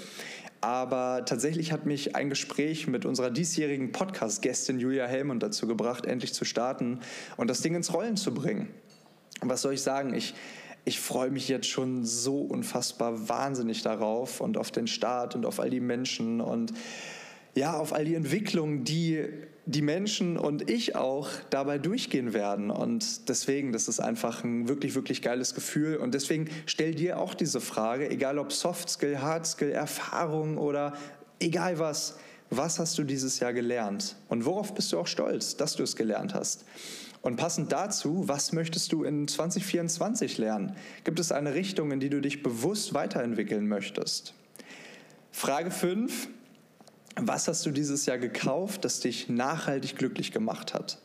Aber 0.61 1.25
tatsächlich 1.25 1.71
hat 1.71 1.87
mich 1.87 2.15
ein 2.15 2.29
Gespräch 2.29 2.87
mit 2.87 3.05
unserer 3.05 3.31
diesjährigen 3.31 3.91
Podcast-Gästin 3.91 4.79
Julia 4.79 5.07
Hellmund 5.07 5.41
dazu 5.41 5.67
gebracht, 5.67 6.05
endlich 6.05 6.33
zu 6.33 6.45
starten 6.45 6.99
und 7.35 7.49
das 7.49 7.61
Ding 7.61 7.73
ins 7.73 7.93
Rollen 7.93 8.15
zu 8.15 8.33
bringen. 8.33 8.67
Was 9.41 9.63
soll 9.63 9.73
ich 9.73 9.81
sagen? 9.81 10.13
Ich, 10.13 10.35
ich 10.85 10.99
freue 10.99 11.31
mich 11.31 11.47
jetzt 11.47 11.67
schon 11.67 12.05
so 12.05 12.41
unfassbar 12.41 13.27
wahnsinnig 13.27 13.81
darauf 13.81 14.39
und 14.39 14.55
auf 14.55 14.69
den 14.69 14.85
Start 14.85 15.35
und 15.35 15.47
auf 15.47 15.59
all 15.59 15.71
die 15.71 15.79
Menschen 15.79 16.41
und 16.41 16.73
ja, 17.55 17.77
auf 17.77 17.93
all 17.93 18.05
die 18.05 18.15
Entwicklungen, 18.15 18.83
die 18.83 19.25
die 19.65 19.81
Menschen 19.81 20.37
und 20.37 20.69
ich 20.69 20.95
auch 20.95 21.29
dabei 21.49 21.77
durchgehen 21.77 22.33
werden. 22.33 22.71
Und 22.71 23.29
deswegen, 23.29 23.71
das 23.71 23.87
ist 23.87 23.99
einfach 23.99 24.43
ein 24.43 24.67
wirklich, 24.67 24.95
wirklich 24.95 25.21
geiles 25.21 25.53
Gefühl. 25.53 25.97
Und 25.97 26.13
deswegen 26.13 26.49
stell 26.65 26.95
dir 26.95 27.19
auch 27.19 27.33
diese 27.33 27.61
Frage, 27.61 28.09
egal 28.09 28.39
ob 28.39 28.51
Soft 28.51 28.89
Skill, 28.89 29.19
Hard 29.19 29.45
Skill, 29.45 29.71
Erfahrung 29.71 30.57
oder 30.57 30.93
egal 31.39 31.79
was, 31.79 32.17
was 32.49 32.79
hast 32.79 32.97
du 32.97 33.03
dieses 33.03 33.39
Jahr 33.39 33.53
gelernt? 33.53 34.15
Und 34.27 34.45
worauf 34.45 34.73
bist 34.73 34.91
du 34.91 34.99
auch 34.99 35.07
stolz, 35.07 35.55
dass 35.55 35.75
du 35.75 35.83
es 35.83 35.95
gelernt 35.95 36.33
hast? 36.33 36.65
Und 37.21 37.35
passend 37.35 37.71
dazu, 37.71 38.27
was 38.27 38.51
möchtest 38.51 38.91
du 38.91 39.03
in 39.03 39.27
2024 39.27 40.39
lernen? 40.39 40.75
Gibt 41.03 41.19
es 41.19 41.31
eine 41.31 41.53
Richtung, 41.53 41.91
in 41.91 41.99
die 41.99 42.09
du 42.09 42.19
dich 42.19 42.41
bewusst 42.41 42.95
weiterentwickeln 42.95 43.67
möchtest? 43.67 44.33
Frage 45.31 45.69
5. 45.69 46.29
Was 47.15 47.47
hast 47.47 47.65
du 47.65 47.71
dieses 47.71 48.05
Jahr 48.05 48.17
gekauft, 48.17 48.85
das 48.85 48.99
dich 48.99 49.29
nachhaltig 49.29 49.97
glücklich 49.97 50.31
gemacht 50.31 50.73
hat? 50.73 50.99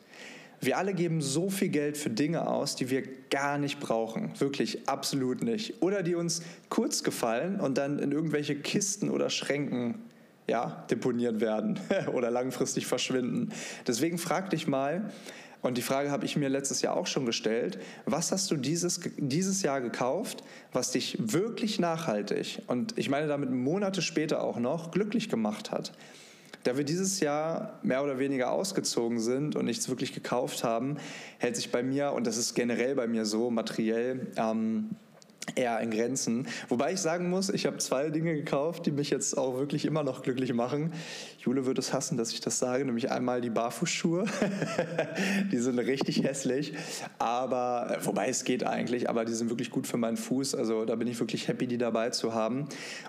Wir 0.59 0.77
alle 0.77 0.93
geben 0.93 1.21
so 1.21 1.49
viel 1.49 1.69
Geld 1.69 1.97
für 1.97 2.09
Dinge 2.09 2.47
aus, 2.47 2.75
die 2.75 2.89
wir 2.89 3.03
gar 3.29 3.57
nicht 3.57 3.79
brauchen. 3.79 4.31
Wirklich 4.39 4.89
absolut 4.89 5.43
nicht. 5.43 5.81
Oder 5.83 6.01
die 6.01 6.15
uns 6.15 6.41
kurz 6.69 7.03
gefallen 7.03 7.59
und 7.59 7.77
dann 7.77 7.99
in 7.99 8.11
irgendwelche 8.11 8.55
Kisten 8.55 9.11
oder 9.11 9.29
Schränken 9.29 9.99
ja, 10.47 10.85
deponiert 10.89 11.41
werden 11.41 11.79
oder 12.13 12.31
langfristig 12.31 12.87
verschwinden. 12.87 13.49
Deswegen 13.85 14.17
frag 14.17 14.49
dich 14.49 14.65
mal, 14.65 15.11
und 15.61 15.77
die 15.77 15.81
Frage 15.81 16.11
habe 16.11 16.25
ich 16.25 16.35
mir 16.35 16.49
letztes 16.49 16.81
Jahr 16.81 16.95
auch 16.95 17.07
schon 17.07 17.25
gestellt. 17.25 17.79
Was 18.05 18.31
hast 18.31 18.49
du 18.51 18.55
dieses, 18.55 19.01
dieses 19.17 19.61
Jahr 19.63 19.81
gekauft, 19.81 20.43
was 20.71 20.91
dich 20.91 21.17
wirklich 21.19 21.79
nachhaltig 21.79 22.61
und 22.67 22.97
ich 22.97 23.09
meine 23.09 23.27
damit 23.27 23.51
Monate 23.51 24.01
später 24.01 24.43
auch 24.43 24.57
noch 24.59 24.91
glücklich 24.91 25.29
gemacht 25.29 25.71
hat? 25.71 25.93
Da 26.63 26.75
wir 26.75 26.83
dieses 26.83 27.21
Jahr 27.21 27.79
mehr 27.81 28.03
oder 28.03 28.19
weniger 28.19 28.51
ausgezogen 28.51 29.19
sind 29.19 29.55
und 29.55 29.65
nichts 29.65 29.87
wirklich 29.87 30.13
gekauft 30.13 30.63
haben, 30.63 30.97
hält 31.37 31.55
sich 31.55 31.71
bei 31.71 31.81
mir, 31.81 32.11
und 32.11 32.27
das 32.27 32.35
ist 32.35 32.55
generell 32.55 32.93
bei 32.95 33.07
mir 33.07 33.25
so, 33.25 33.49
materiell, 33.49 34.27
ähm, 34.35 34.89
eher 35.55 35.79
in 35.79 35.91
Grenzen. 35.91 36.47
Wobei 36.69 36.93
ich 36.93 36.99
sagen 36.99 37.29
muss, 37.29 37.49
ich 37.49 37.65
habe 37.65 37.77
zwei 37.77 38.09
Dinge 38.09 38.35
gekauft, 38.35 38.85
die 38.85 38.91
mich 38.91 39.09
jetzt 39.09 39.37
auch 39.37 39.57
wirklich 39.57 39.85
immer 39.85 40.03
noch 40.03 40.21
glücklich 40.21 40.53
machen. 40.53 40.93
Jule 41.39 41.65
wird 41.65 41.79
es 41.79 41.93
hassen, 41.93 42.17
dass 42.17 42.31
ich 42.31 42.41
das 42.41 42.59
sage, 42.59 42.85
nämlich 42.85 43.11
einmal 43.11 43.41
die 43.41 43.49
Barfußschuhe. 43.49 44.25
die 45.51 45.57
sind 45.57 45.79
richtig 45.79 46.23
hässlich, 46.23 46.73
aber 47.19 47.97
äh, 47.97 48.05
wobei 48.05 48.27
es 48.27 48.43
geht 48.43 48.65
eigentlich, 48.65 49.09
aber 49.09 49.25
die 49.25 49.33
sind 49.33 49.49
wirklich 49.49 49.71
gut 49.71 49.87
für 49.87 49.97
meinen 49.97 50.17
Fuß. 50.17 50.55
Also 50.55 50.85
da 50.85 50.95
bin 50.95 51.07
ich 51.07 51.19
wirklich 51.19 51.47
happy, 51.47 51.67
die 51.67 51.77
dabei 51.77 52.09
zu 52.09 52.33
haben. 52.33 52.67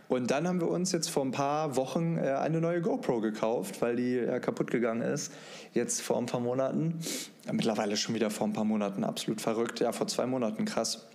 Und 0.09 0.31
dann 0.31 0.46
haben 0.46 0.61
wir 0.61 0.68
uns 0.68 0.92
jetzt 0.92 1.11
vor 1.11 1.24
ein 1.24 1.33
paar 1.33 1.77
Wochen 1.77 2.16
äh, 2.16 2.31
eine 2.33 2.61
neue 2.61 2.81
GoPro 2.81 3.20
gekauft, 3.20 3.83
weil 3.83 3.96
die 3.96 4.14
ja 4.14 4.38
kaputt 4.38 4.70
gegangen 4.70 5.03
ist. 5.03 5.33
Jetzt 5.74 6.01
vor 6.01 6.18
ein 6.18 6.27
paar 6.27 6.40
Monaten. 6.40 7.01
Mittlerweile 7.51 7.96
schon 7.96 8.14
wieder 8.14 8.31
vor 8.31 8.46
ein 8.46 8.53
paar 8.53 8.64
Monaten 8.64 9.05
absolut 9.05 9.40
verrückt. 9.40 9.81
Ja, 9.81 9.92
vor 9.92 10.07
zwei 10.07 10.27
Monaten 10.27 10.64
krass. 10.64 11.07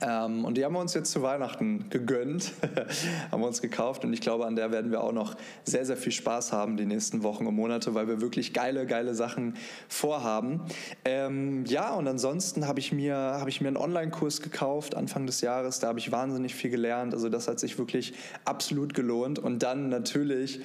Ähm, 0.00 0.44
und 0.44 0.56
die 0.56 0.64
haben 0.64 0.74
wir 0.74 0.80
uns 0.80 0.94
jetzt 0.94 1.10
zu 1.10 1.22
Weihnachten 1.22 1.90
gegönnt, 1.90 2.52
haben 3.32 3.40
wir 3.40 3.46
uns 3.46 3.60
gekauft 3.60 4.04
und 4.04 4.12
ich 4.12 4.20
glaube, 4.20 4.46
an 4.46 4.54
der 4.54 4.70
werden 4.70 4.92
wir 4.92 5.02
auch 5.02 5.12
noch 5.12 5.34
sehr, 5.64 5.84
sehr 5.84 5.96
viel 5.96 6.12
Spaß 6.12 6.52
haben 6.52 6.76
die 6.76 6.86
nächsten 6.86 7.22
Wochen 7.24 7.46
und 7.46 7.56
Monate, 7.56 7.94
weil 7.94 8.06
wir 8.06 8.20
wirklich 8.20 8.52
geile, 8.52 8.86
geile 8.86 9.14
Sachen 9.14 9.56
vorhaben. 9.88 10.62
Ähm, 11.04 11.64
ja, 11.66 11.94
und 11.94 12.06
ansonsten 12.06 12.68
habe 12.68 12.78
ich 12.78 12.92
habe 12.92 13.50
ich 13.50 13.60
mir 13.60 13.68
einen 13.68 13.76
Online-Kurs 13.76 14.42
gekauft 14.42 14.94
Anfang 14.94 15.26
des 15.26 15.40
Jahres, 15.40 15.80
da 15.80 15.88
habe 15.88 15.98
ich 15.98 16.12
wahnsinnig 16.12 16.54
viel 16.54 16.70
gelernt, 16.70 17.14
also 17.14 17.28
das 17.28 17.48
hat 17.48 17.58
sich 17.58 17.78
wirklich 17.78 18.14
absolut 18.44 18.94
gelohnt. 18.94 19.38
Und 19.38 19.62
dann 19.62 19.88
natürlich 19.88 20.60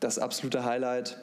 das 0.00 0.18
absolute 0.18 0.64
Highlight, 0.64 1.18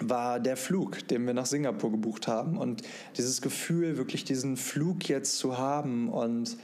war 0.00 0.40
der 0.40 0.56
Flug, 0.56 1.06
den 1.08 1.26
wir 1.26 1.34
nach 1.34 1.46
Singapur 1.46 1.90
gebucht 1.90 2.26
haben. 2.26 2.58
Und 2.58 2.82
dieses 3.16 3.42
Gefühl, 3.42 3.96
wirklich 3.96 4.24
diesen 4.24 4.56
Flug 4.56 5.08
jetzt 5.08 5.38
zu 5.38 5.58
haben 5.58 6.08
und 6.08 6.56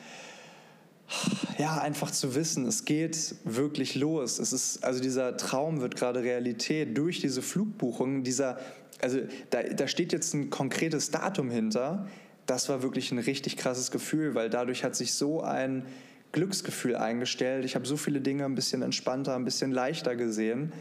ja, 1.59 1.79
einfach 1.79 2.11
zu 2.11 2.35
wissen, 2.35 2.67
es 2.67 2.85
geht 2.85 3.35
wirklich 3.45 3.95
los. 3.95 4.39
Es 4.39 4.53
ist, 4.53 4.85
also 4.85 5.01
dieser 5.01 5.37
Traum 5.37 5.81
wird 5.81 5.97
gerade 5.97 6.23
Realität 6.23 6.97
durch 6.97 7.21
diese 7.21 7.43
Flugbuchung, 7.43 8.23
dieser, 8.23 8.59
also 9.01 9.19
da, 9.51 9.63
da 9.63 9.89
steht 9.89 10.13
jetzt 10.13 10.35
ein 10.35 10.51
konkretes 10.51 11.11
Datum 11.11 11.51
hinter. 11.51 12.07
Das 12.47 12.69
war 12.69 12.83
wirklich 12.83 13.11
ein 13.13 13.19
richtig 13.19 13.57
krasses 13.57 13.91
Gefühl, 13.91 14.35
weil 14.35 14.51
dadurch 14.51 14.85
hat 14.85 14.95
sich 14.95 15.15
so 15.15 15.43
ein 15.43 15.85
Glücksgefühl 16.33 16.97
eingestellt. 16.97 17.65
Ich 17.65 17.75
habe 17.75 17.87
so 17.87 17.97
viele 17.97 18.21
Dinge 18.21 18.45
ein 18.45 18.55
bisschen 18.55 18.83
entspannter, 18.83 19.35
ein 19.35 19.45
bisschen 19.45 19.73
leichter 19.73 20.15
gesehen, 20.15 20.73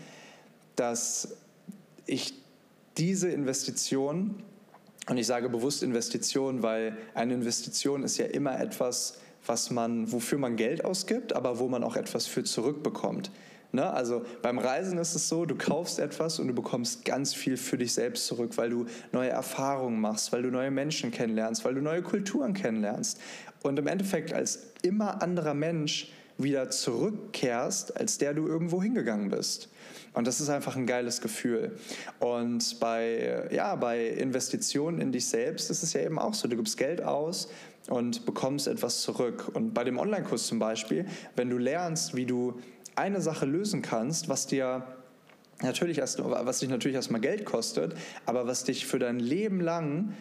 dass 0.76 1.36
ich 2.06 2.34
diese 3.00 3.30
Investition, 3.30 4.44
und 5.08 5.18
ich 5.18 5.26
sage 5.26 5.50
bewusst 5.50 5.82
Investition, 5.82 6.62
weil 6.62 6.98
eine 7.14 7.34
Investition 7.34 8.04
ist 8.04 8.18
ja 8.18 8.26
immer 8.26 8.60
etwas, 8.60 9.20
was 9.46 9.72
man, 9.72 10.12
wofür 10.12 10.38
man 10.38 10.56
Geld 10.56 10.84
ausgibt, 10.86 11.34
aber 11.34 11.60
wo 11.60 11.68
man 11.68 11.84
auch 11.84 11.96
etwas 11.96 12.28
für 12.28 12.44
zurückbekommt. 12.44 13.32
Ne? 13.72 13.90
Also 13.90 14.26
beim 14.42 14.60
Reisen 14.60 14.98
ist 14.98 15.16
es 15.16 15.30
so, 15.30 15.46
du 15.46 15.56
kaufst 15.56 16.00
etwas 16.00 16.40
und 16.40 16.48
du 16.48 16.54
bekommst 16.54 17.06
ganz 17.06 17.34
viel 17.34 17.56
für 17.56 17.78
dich 17.78 17.94
selbst 17.94 18.26
zurück, 18.28 18.58
weil 18.58 18.70
du 18.70 18.86
neue 19.12 19.30
Erfahrungen 19.30 20.02
machst, 20.02 20.32
weil 20.34 20.42
du 20.42 20.50
neue 20.50 20.72
Menschen 20.72 21.12
kennenlernst, 21.12 21.64
weil 21.66 21.76
du 21.76 21.82
neue 21.82 22.02
Kulturen 22.02 22.54
kennenlernst. 22.54 23.20
Und 23.62 23.80
im 23.80 23.88
Endeffekt 23.88 24.34
als 24.34 24.60
immer 24.82 25.22
anderer 25.22 25.54
Mensch 25.54 26.12
wieder 26.40 26.70
zurückkehrst, 26.70 27.98
als 27.98 28.18
der 28.18 28.34
du 28.34 28.48
irgendwo 28.48 28.82
hingegangen 28.82 29.30
bist. 29.30 29.70
Und 30.14 30.26
das 30.26 30.42
ist 30.42 30.50
einfach 30.50 30.76
ein 30.76 30.88
geiles 30.88 31.22
Gefühl. 31.22 31.78
Und 32.20 32.80
bei, 32.80 33.48
ja, 33.52 33.76
bei 33.76 34.08
Investitionen 34.08 35.00
in 35.00 35.12
dich 35.12 35.28
selbst 35.28 35.70
ist 35.70 35.84
es 35.84 35.94
ja 35.94 36.02
eben 36.02 36.18
auch 36.18 36.34
so, 36.34 36.48
du 36.48 36.56
gibst 36.56 36.78
Geld 36.78 37.04
aus 37.04 37.50
und 37.90 38.26
bekommst 38.26 38.68
etwas 38.68 39.02
zurück. 39.02 39.52
Und 39.54 39.74
bei 39.74 39.84
dem 39.84 40.00
Online-Kurs 40.00 40.48
zum 40.48 40.60
Beispiel, 40.60 41.06
wenn 41.36 41.50
du 41.50 41.58
lernst, 41.58 42.16
wie 42.16 42.26
du 42.26 42.60
eine 42.96 43.22
Sache 43.22 43.46
lösen 43.46 43.82
kannst, 43.82 44.30
was 44.30 44.48
dir 44.48 44.84
natürlich 45.62 46.00
erst, 46.00 46.20
was 46.24 46.60
dich 46.60 46.70
natürlich 46.70 46.96
erstmal 46.96 47.22
Geld 47.22 47.46
kostet, 47.46 47.94
aber 48.26 48.48
was 48.48 48.64
dich 48.64 48.86
für 48.86 49.00
dein 49.00 49.20
Leben 49.20 49.62
lang 49.62 50.14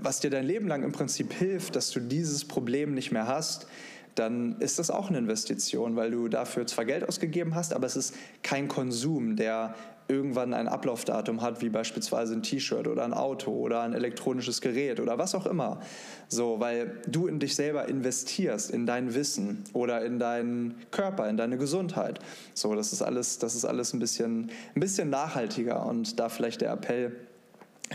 was 0.00 0.20
dir 0.20 0.30
dein 0.30 0.46
Leben 0.46 0.68
lang 0.68 0.82
im 0.82 0.92
Prinzip 0.92 1.32
hilft, 1.32 1.76
dass 1.76 1.90
du 1.90 2.00
dieses 2.00 2.44
Problem 2.44 2.94
nicht 2.94 3.12
mehr 3.12 3.26
hast, 3.26 3.66
dann 4.14 4.58
ist 4.60 4.78
das 4.78 4.90
auch 4.90 5.08
eine 5.08 5.18
Investition, 5.18 5.96
weil 5.96 6.10
du 6.10 6.28
dafür 6.28 6.66
zwar 6.66 6.84
Geld 6.84 7.08
ausgegeben 7.08 7.54
hast, 7.54 7.72
aber 7.72 7.86
es 7.86 7.96
ist 7.96 8.14
kein 8.42 8.68
Konsum, 8.68 9.36
der 9.36 9.74
irgendwann 10.08 10.52
ein 10.52 10.68
Ablaufdatum 10.68 11.40
hat, 11.40 11.62
wie 11.62 11.68
beispielsweise 11.68 12.34
ein 12.34 12.42
T-Shirt 12.42 12.86
oder 12.86 13.04
ein 13.04 13.14
Auto 13.14 13.50
oder 13.52 13.82
ein 13.82 13.94
elektronisches 13.94 14.60
Gerät 14.60 15.00
oder 15.00 15.18
was 15.18 15.34
auch 15.34 15.46
immer. 15.46 15.80
So, 16.28 16.60
weil 16.60 17.00
du 17.06 17.26
in 17.26 17.38
dich 17.38 17.54
selber 17.54 17.88
investierst, 17.88 18.70
in 18.70 18.84
dein 18.84 19.14
Wissen 19.14 19.64
oder 19.72 20.04
in 20.04 20.18
deinen 20.18 20.74
Körper, 20.90 21.28
in 21.28 21.36
deine 21.36 21.56
Gesundheit. 21.56 22.18
So, 22.52 22.74
das 22.74 22.92
ist 22.92 23.02
alles, 23.02 23.38
das 23.38 23.54
ist 23.54 23.64
alles 23.64 23.94
ein 23.94 24.00
bisschen, 24.00 24.50
ein 24.74 24.80
bisschen 24.80 25.08
nachhaltiger 25.08 25.86
und 25.86 26.18
da 26.20 26.28
vielleicht 26.28 26.60
der 26.60 26.72
Appell, 26.72 27.16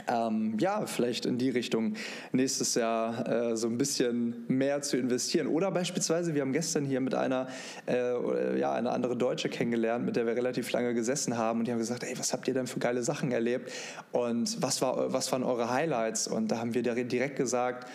ähm, 0.08 0.58
ja, 0.60 0.86
vielleicht 0.86 1.26
in 1.26 1.38
die 1.38 1.50
Richtung 1.50 1.96
nächstes 2.32 2.76
Jahr 2.76 3.28
äh, 3.28 3.58
so 3.58 3.68
ein 3.68 3.78
bisschen 3.78 4.46
mehr 4.48 4.82
zu 4.82 4.98
investieren. 4.98 5.48
Oder 5.48 5.72
beispielsweise, 5.72 6.34
wir 6.36 6.42
haben 6.42 6.54
gestern 6.54 6.86
hier 6.86 7.00
mit 7.00 7.16
einer, 7.16 7.48
äh, 7.88 8.60
ja, 8.60 8.74
eine 8.74 8.92
andere 8.92 9.16
Deutsche 9.16 9.50
kennengelernt, 9.50 10.06
mit 10.06 10.16
der 10.16 10.26
wir 10.26 10.36
relativ 10.36 10.72
lange 10.72 10.94
gesessen 10.94 11.38
haben 11.38 11.60
und 11.60 11.68
die 11.68 11.72
haben 11.72 11.80
gesagt, 11.80 12.04
ey, 12.04 12.18
was 12.18 12.34
habt 12.34 12.48
ihr 12.48 12.54
denn 12.54 12.68
für 12.68 12.80
geile 12.80 13.04
Sachen 13.04 13.32
erlebt 13.32 13.72
und 14.12 14.62
was, 14.62 14.82
war, 14.82 15.12
was 15.14 15.32
waren 15.32 15.44
eure 15.44 15.70
Highlights? 15.70 16.28
Und 16.28 16.52
da 16.52 16.60
haben 16.60 16.74
wir 16.74 16.84
direkt 16.84 17.36
gesagt, 17.36 17.88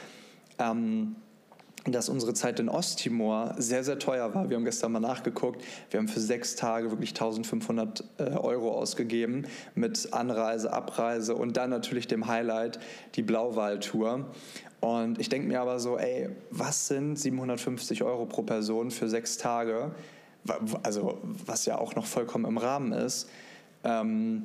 ähm, 0.59 1.17
dass 1.87 2.09
unsere 2.09 2.33
Zeit 2.35 2.61
in 2.61 2.69
Osttimor 2.69 3.55
sehr, 3.59 3.83
sehr 3.83 3.99
teuer 3.99 4.35
war. 4.35 4.49
Wir 4.49 4.57
haben 4.57 4.65
gestern 4.65 4.93
mal 4.93 5.01
nachgeguckt. 5.01 5.63
Wir 5.91 5.99
haben 5.99 6.09
für 6.09 6.21
sechs 6.21 6.55
Tage 6.55 6.91
wirklich 6.91 7.11
1500 7.11 8.05
äh, 8.19 8.23
Euro 8.23 8.73
ausgegeben 8.73 9.47
mit 9.75 10.13
Anreise, 10.13 10.73
Abreise 10.73 11.35
und 11.35 11.57
dann 11.57 11.71
natürlich 11.71 12.07
dem 12.07 12.29
Highlight, 12.29 12.79
die 13.17 13.23
Blauwaltour. 13.23 14.27
Und 14.81 15.19
ich 15.19 15.29
denke 15.29 15.49
mir 15.49 15.61
aber 15.61 15.81
so, 15.81 15.99
ey, 15.99 16.31
was 16.51 16.89
sind 16.89 17.17
750 17.17 18.03
Euro 18.03 18.27
pro 18.27 18.43
Person 18.43 18.91
für 18.91 19.09
sechs 19.09 19.39
Tage? 19.39 19.93
Also, 20.83 21.19
was 21.23 21.67
ja 21.67 21.79
auch 21.79 21.95
noch 21.95 22.07
vollkommen 22.07 22.45
im 22.45 22.59
Rahmen 22.59 22.93
ist. 22.93 23.29
Ähm, 23.85 24.45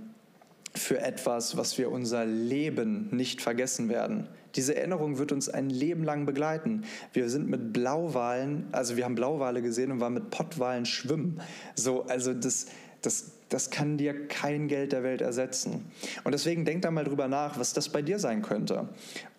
für 0.76 1.00
etwas, 1.00 1.58
was 1.58 1.78
wir 1.78 1.91
unser 1.91 2.26
Leben 2.26 3.10
nicht 3.12 3.41
vergessen 3.41 3.89
werden. 3.89 4.28
Diese 4.56 4.76
Erinnerung 4.76 5.18
wird 5.18 5.32
uns 5.32 5.50
ein 5.50 5.70
Leben 5.70 6.04
lang 6.04 6.26
begleiten. 6.26 6.84
Wir 7.14 7.30
sind 7.30 7.50
mit 7.50 7.74
Blauwalen, 7.74 8.68
also 8.72 8.98
wir 8.98 9.06
haben 9.06 9.16
Blauwale 9.16 9.62
gesehen 9.62 9.92
und 9.92 10.00
waren 10.00 10.14
mit 10.14 10.30
Pottwalen 10.30 10.86
schwimmen. 10.86 11.42
So, 11.76 12.04
also 12.06 12.34
das, 12.34 12.68
das, 13.02 13.32
das 13.50 13.70
kann 13.70 13.98
dir 13.98 14.28
kein 14.28 14.68
Geld 14.68 14.92
der 14.92 15.04
Welt 15.04 15.22
ersetzen. 15.22 15.86
Und 16.24 16.32
deswegen 16.32 16.66
denk 16.66 16.82
da 16.82 16.92
mal 16.92 17.04
drüber 17.04 17.28
nach, 17.28 17.60
was 17.60 17.74
das 17.74 17.90
bei 17.90 18.02
dir 18.02 18.20
sein 18.20 18.42
könnte. 18.42 18.90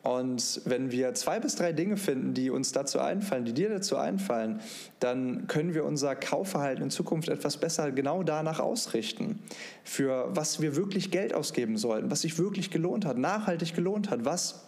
Und 0.02 0.62
wenn 0.64 0.90
wir 0.90 1.12
zwei 1.14 1.40
bis 1.40 1.56
drei 1.56 1.72
Dinge 1.72 1.96
finden, 1.96 2.32
die 2.32 2.50
uns 2.50 2.72
dazu 2.72 3.00
einfallen, 3.00 3.44
die 3.44 3.52
dir 3.52 3.68
dazu 3.68 3.96
einfallen, 3.96 4.60
dann 5.00 5.46
können 5.48 5.74
wir 5.74 5.84
unser 5.84 6.14
Kaufverhalten 6.14 6.84
in 6.84 6.90
Zukunft 6.90 7.28
etwas 7.28 7.58
besser 7.58 7.90
genau 7.90 8.22
danach 8.22 8.60
ausrichten. 8.60 9.40
Für 9.84 10.28
was 10.30 10.62
wir 10.62 10.76
wirklich 10.76 11.10
Geld 11.10 11.34
ausgeben 11.34 11.76
sollten, 11.76 12.10
was 12.10 12.22
sich 12.22 12.38
wirklich 12.38 12.70
gelohnt 12.70 13.04
hat, 13.04 13.18
nachhaltig 13.18 13.74
gelohnt 13.74 14.08
hat, 14.10 14.24
was 14.24 14.67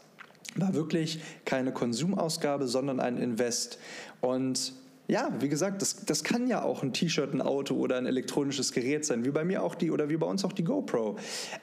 war 0.57 0.75
wirklich 0.75 1.21
keine 1.45 1.73
Konsumausgabe, 1.73 2.67
sondern 2.67 3.01
ein 3.01 3.17
Invest. 3.17 3.79
Und 4.21 4.75
ja, 5.09 5.33
wie 5.41 5.49
gesagt, 5.49 5.83
das, 5.83 6.05
das 6.05 6.23
kann 6.25 6.47
ja 6.47 6.63
auch 6.63 6.83
ein 6.83 6.93
T-Shirt, 6.93 7.35
ein 7.35 7.43
Auto 7.43 7.75
oder 7.75 7.97
ein 7.97 8.07
elektronisches 8.07 8.73
Gerät 8.73 9.05
sein, 9.05 9.25
wie 9.25 9.31
bei 9.31 9.45
mir 9.45 9.63
auch 9.63 9.75
die 9.75 9.91
oder 9.91 10.09
wie 10.09 10.17
bei 10.17 10.27
uns 10.27 10.45
auch 10.45 10.53
die 10.53 10.65
GoPro. 10.65 11.17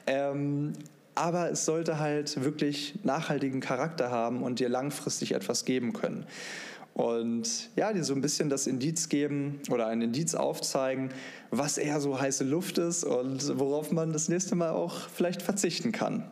Ähm, 0.06 0.72
aber 1.14 1.50
es 1.50 1.64
sollte 1.64 1.98
halt 1.98 2.44
wirklich 2.44 3.00
nachhaltigen 3.04 3.60
Charakter 3.60 4.10
haben 4.10 4.42
und 4.42 4.60
dir 4.60 4.68
langfristig 4.68 5.32
etwas 5.32 5.64
geben 5.64 5.92
können. 5.92 6.26
Und 6.94 7.70
ja, 7.76 7.92
dir 7.92 8.04
so 8.04 8.12
ein 8.12 8.20
bisschen 8.20 8.50
das 8.50 8.66
Indiz 8.66 9.08
geben 9.08 9.60
oder 9.70 9.86
ein 9.86 10.02
Indiz 10.02 10.34
aufzeigen, 10.34 11.10
was 11.50 11.78
eher 11.78 12.00
so 12.00 12.20
heiße 12.20 12.44
Luft 12.44 12.78
ist 12.78 13.04
und 13.04 13.58
worauf 13.58 13.92
man 13.92 14.12
das 14.12 14.28
nächste 14.28 14.56
Mal 14.56 14.70
auch 14.70 15.08
vielleicht 15.08 15.42
verzichten 15.42 15.92
kann. 15.92 16.24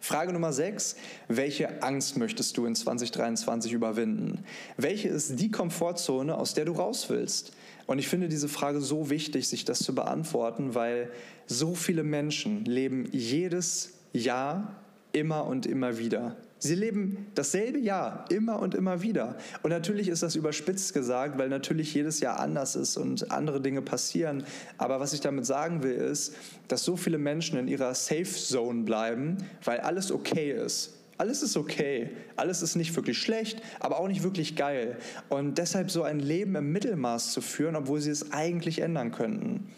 Frage 0.00 0.32
Nummer 0.32 0.52
6. 0.52 0.96
Welche 1.28 1.82
Angst 1.82 2.16
möchtest 2.16 2.56
du 2.56 2.66
in 2.66 2.74
2023 2.74 3.72
überwinden? 3.72 4.44
Welche 4.76 5.08
ist 5.08 5.38
die 5.40 5.50
Komfortzone, 5.50 6.36
aus 6.36 6.54
der 6.54 6.64
du 6.64 6.72
raus 6.72 7.08
willst? 7.08 7.52
Und 7.86 7.98
ich 7.98 8.08
finde 8.08 8.28
diese 8.28 8.48
Frage 8.48 8.80
so 8.80 9.10
wichtig, 9.10 9.48
sich 9.48 9.64
das 9.64 9.78
zu 9.78 9.94
beantworten, 9.94 10.74
weil 10.74 11.10
so 11.46 11.74
viele 11.74 12.02
Menschen 12.02 12.64
leben 12.64 13.08
jedes 13.12 13.94
Jahr 14.12 14.76
immer 15.12 15.46
und 15.46 15.66
immer 15.66 15.98
wieder 15.98 16.36
Sie 16.60 16.74
leben 16.74 17.28
dasselbe 17.34 17.78
Jahr 17.78 18.24
immer 18.30 18.58
und 18.58 18.74
immer 18.74 19.00
wieder. 19.00 19.36
Und 19.62 19.70
natürlich 19.70 20.08
ist 20.08 20.24
das 20.24 20.34
überspitzt 20.34 20.92
gesagt, 20.92 21.38
weil 21.38 21.48
natürlich 21.48 21.94
jedes 21.94 22.18
Jahr 22.18 22.40
anders 22.40 22.74
ist 22.74 22.96
und 22.96 23.30
andere 23.30 23.60
Dinge 23.60 23.80
passieren. 23.80 24.44
Aber 24.76 24.98
was 24.98 25.12
ich 25.12 25.20
damit 25.20 25.46
sagen 25.46 25.84
will, 25.84 25.94
ist, 25.94 26.34
dass 26.66 26.82
so 26.82 26.96
viele 26.96 27.18
Menschen 27.18 27.58
in 27.58 27.68
ihrer 27.68 27.94
Safe 27.94 28.24
Zone 28.24 28.82
bleiben, 28.82 29.36
weil 29.62 29.80
alles 29.80 30.10
okay 30.10 30.50
ist. 30.50 30.94
Alles 31.16 31.42
ist 31.42 31.56
okay, 31.56 32.10
alles 32.36 32.62
ist 32.62 32.76
nicht 32.76 32.94
wirklich 32.94 33.18
schlecht, 33.18 33.60
aber 33.80 33.98
auch 33.98 34.06
nicht 34.06 34.22
wirklich 34.22 34.54
geil. 34.54 34.98
Und 35.28 35.58
deshalb 35.58 35.90
so 35.90 36.02
ein 36.04 36.20
Leben 36.20 36.54
im 36.54 36.72
Mittelmaß 36.72 37.32
zu 37.32 37.40
führen, 37.40 37.74
obwohl 37.74 38.00
sie 38.00 38.10
es 38.10 38.32
eigentlich 38.32 38.80
ändern 38.80 39.10
könnten. 39.10 39.68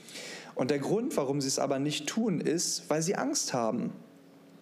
Und 0.54 0.70
der 0.70 0.78
Grund, 0.78 1.16
warum 1.16 1.40
sie 1.40 1.48
es 1.48 1.58
aber 1.58 1.78
nicht 1.78 2.06
tun, 2.06 2.40
ist, 2.40 2.88
weil 2.88 3.00
sie 3.00 3.16
Angst 3.16 3.54
haben 3.54 3.92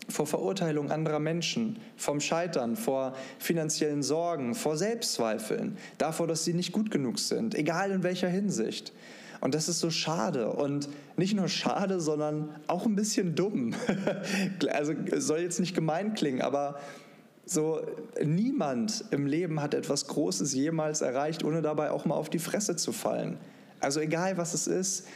vor 0.09 0.27
Verurteilung 0.27 0.90
anderer 0.90 1.18
Menschen, 1.18 1.79
vom 1.97 2.21
Scheitern, 2.21 2.77
vor 2.77 3.14
finanziellen 3.38 4.03
Sorgen, 4.03 4.55
vor 4.55 4.77
Selbstzweifeln, 4.77 5.77
davor, 5.99 6.27
dass 6.27 6.44
sie 6.44 6.55
nicht 6.55 6.73
gut 6.73 6.90
genug 6.90 7.18
sind, 7.18 7.55
egal 7.55 7.90
in 7.90 8.03
welcher 8.03 8.29
Hinsicht. 8.29 8.92
Und 9.40 9.55
das 9.55 9.68
ist 9.68 9.79
so 9.81 9.90
schade 9.90 10.51
und 10.51 10.88
nicht 11.16 11.35
nur 11.35 11.49
schade, 11.49 12.01
sondern 12.01 12.49
auch 12.66 12.87
ein 12.87 12.97
bisschen 12.97 13.35
dumm. 13.35 13.75
also 14.73 14.94
soll 15.16 15.40
jetzt 15.40 15.61
nicht 15.61 15.75
gemein 15.75 16.14
klingen, 16.14 16.42
aber 16.42 16.81
So, 17.51 17.81
niemand 18.23 19.07
im 19.11 19.27
Leben 19.27 19.62
hat 19.62 19.73
etwas 19.73 20.07
Großes 20.07 20.53
jemals 20.53 21.01
erreicht, 21.01 21.44
ohne 21.44 21.62
dabei 21.62 21.90
auch 21.90 22.05
mal 22.05 22.14
auf 22.14 22.29
die 22.29 22.38
Fresse 22.38 22.77
zu 22.77 22.92
fallen. 22.92 23.38
Also 23.81 24.01
egal, 24.01 24.37
was 24.37 24.53
es 24.53 24.66
ist, 24.66 25.07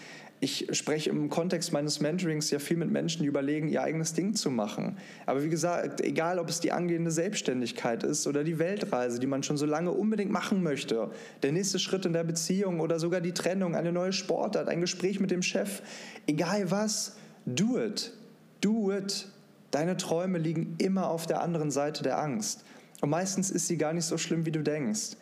ich 0.43 0.67
spreche 0.73 1.09
im 1.09 1.31
Kontext 1.31 1.73
meines 1.73 2.01
Mentorings 2.01 2.51
ja 2.51 2.59
viel 2.59 2.77
mit 2.77 2.91
Menschen, 2.91 3.23
die 3.23 3.29
überlegen, 3.29 3.69
ihr 3.69 3.81
eigenes 3.81 4.13
Ding 4.13 4.35
zu 4.35 4.51
machen. 4.51 4.99
Aber 5.25 5.45
wie 5.45 5.49
gesagt, 5.49 6.01
egal 6.01 6.41
ob 6.41 6.49
es 6.49 6.59
die 6.59 6.73
angehende 6.73 7.13
Selbstständigkeit 7.13 8.03
ist 8.03 8.27
oder 8.27 8.43
die 8.43 8.59
Weltreise, 8.59 9.21
die 9.21 9.29
man 9.29 9.45
schon 9.45 9.57
so 9.57 9.67
lange 9.67 9.93
unbedingt 9.93 10.33
machen 10.33 10.65
möchte, 10.65 11.13
der 11.45 11.53
nächste 11.53 11.79
Schritt 11.79 12.07
in 12.07 12.13
der 12.13 12.25
Beziehung 12.25 12.81
oder 12.81 12.99
sogar 12.99 13.21
die 13.21 13.31
Trennung, 13.31 13.77
eine 13.77 13.93
neue 13.93 14.13
Sportart, 14.13 14.69
ein 14.69 14.81
Gespräch 14.81 15.21
mit 15.21 15.31
dem 15.31 15.43
Chef, 15.43 15.81
egal 16.27 16.73
was, 16.73 17.15
do 17.47 17.79
it. 17.79 18.13
Do 18.61 18.91
it. 18.91 19.29
Deine 19.71 19.97
Träume 19.97 20.39
liegen 20.39 20.75
immer 20.79 21.09
auf 21.09 21.27
der 21.27 21.41
anderen 21.41 21.71
Seite 21.71 22.03
der 22.03 22.21
Angst. 22.21 22.65
Und 23.01 23.11
meistens 23.11 23.53
ist 23.53 23.69
sie 23.69 23.79
gar 23.79 23.93
nicht 23.93 24.07
so 24.07 24.19
schlimm, 24.19 24.45
wie 24.45 24.53
du 24.53 24.65
denkst. 24.65 25.17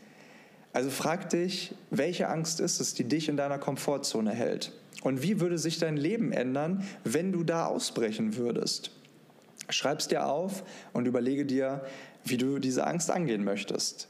Also 0.73 0.89
frag 0.89 1.29
dich, 1.29 1.75
welche 1.91 2.29
Angst 2.29 2.59
ist 2.59 2.81
es, 2.81 2.95
die 2.95 3.05
dich 3.05 3.29
in 3.29 3.37
deiner 3.37 3.59
Komfortzone 3.59 4.31
hält? 4.31 4.73
Und 5.03 5.23
wie 5.23 5.41
würde 5.41 5.59
sich 5.59 5.79
dein 5.79 5.97
Leben 5.97 6.33
ändern, 6.33 6.85
wenn 7.05 7.33
du 7.33 7.45
da 7.45 7.67
ausbrechen 7.67 8.37
würdest? 8.37 8.91
Schreib 9.69 10.01
es 10.01 10.09
dir 10.09 10.27
auf 10.27 10.65
und 10.93 11.07
überlege 11.07 11.47
dir, 11.47 11.85
wie 12.25 12.37
du 12.37 12.59
diese 12.59 12.87
Angst 12.87 13.11
angehen 13.11 13.45
möchtest. 13.45 14.09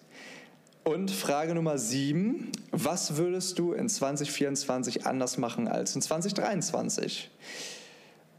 Und 0.83 1.11
Frage 1.11 1.55
Nummer 1.55 1.79
sieben, 1.79 2.50
was 2.70 3.16
würdest 3.16 3.59
du 3.59 3.72
in 3.72 3.88
2024 3.88 5.07
anders 5.07 5.37
machen 5.37 5.68
als 5.68 5.94
in 5.94 6.03
2023? 6.03 7.31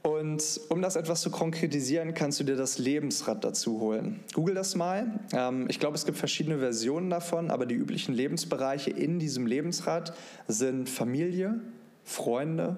Und 0.01 0.59
um 0.69 0.81
das 0.81 0.95
etwas 0.95 1.21
zu 1.21 1.29
konkretisieren, 1.29 2.15
kannst 2.15 2.39
du 2.39 2.43
dir 2.43 2.55
das 2.55 2.79
Lebensrad 2.79 3.43
dazu 3.43 3.79
holen. 3.79 4.19
Google 4.33 4.55
das 4.55 4.75
mal. 4.75 5.19
Ähm, 5.31 5.67
ich 5.69 5.79
glaube, 5.79 5.95
es 5.95 6.05
gibt 6.05 6.17
verschiedene 6.17 6.57
Versionen 6.57 7.11
davon, 7.11 7.51
aber 7.51 7.67
die 7.67 7.75
üblichen 7.75 8.15
Lebensbereiche 8.15 8.89
in 8.89 9.19
diesem 9.19 9.45
Lebensrad 9.45 10.13
sind 10.47 10.89
Familie, 10.89 11.61
Freunde, 12.11 12.75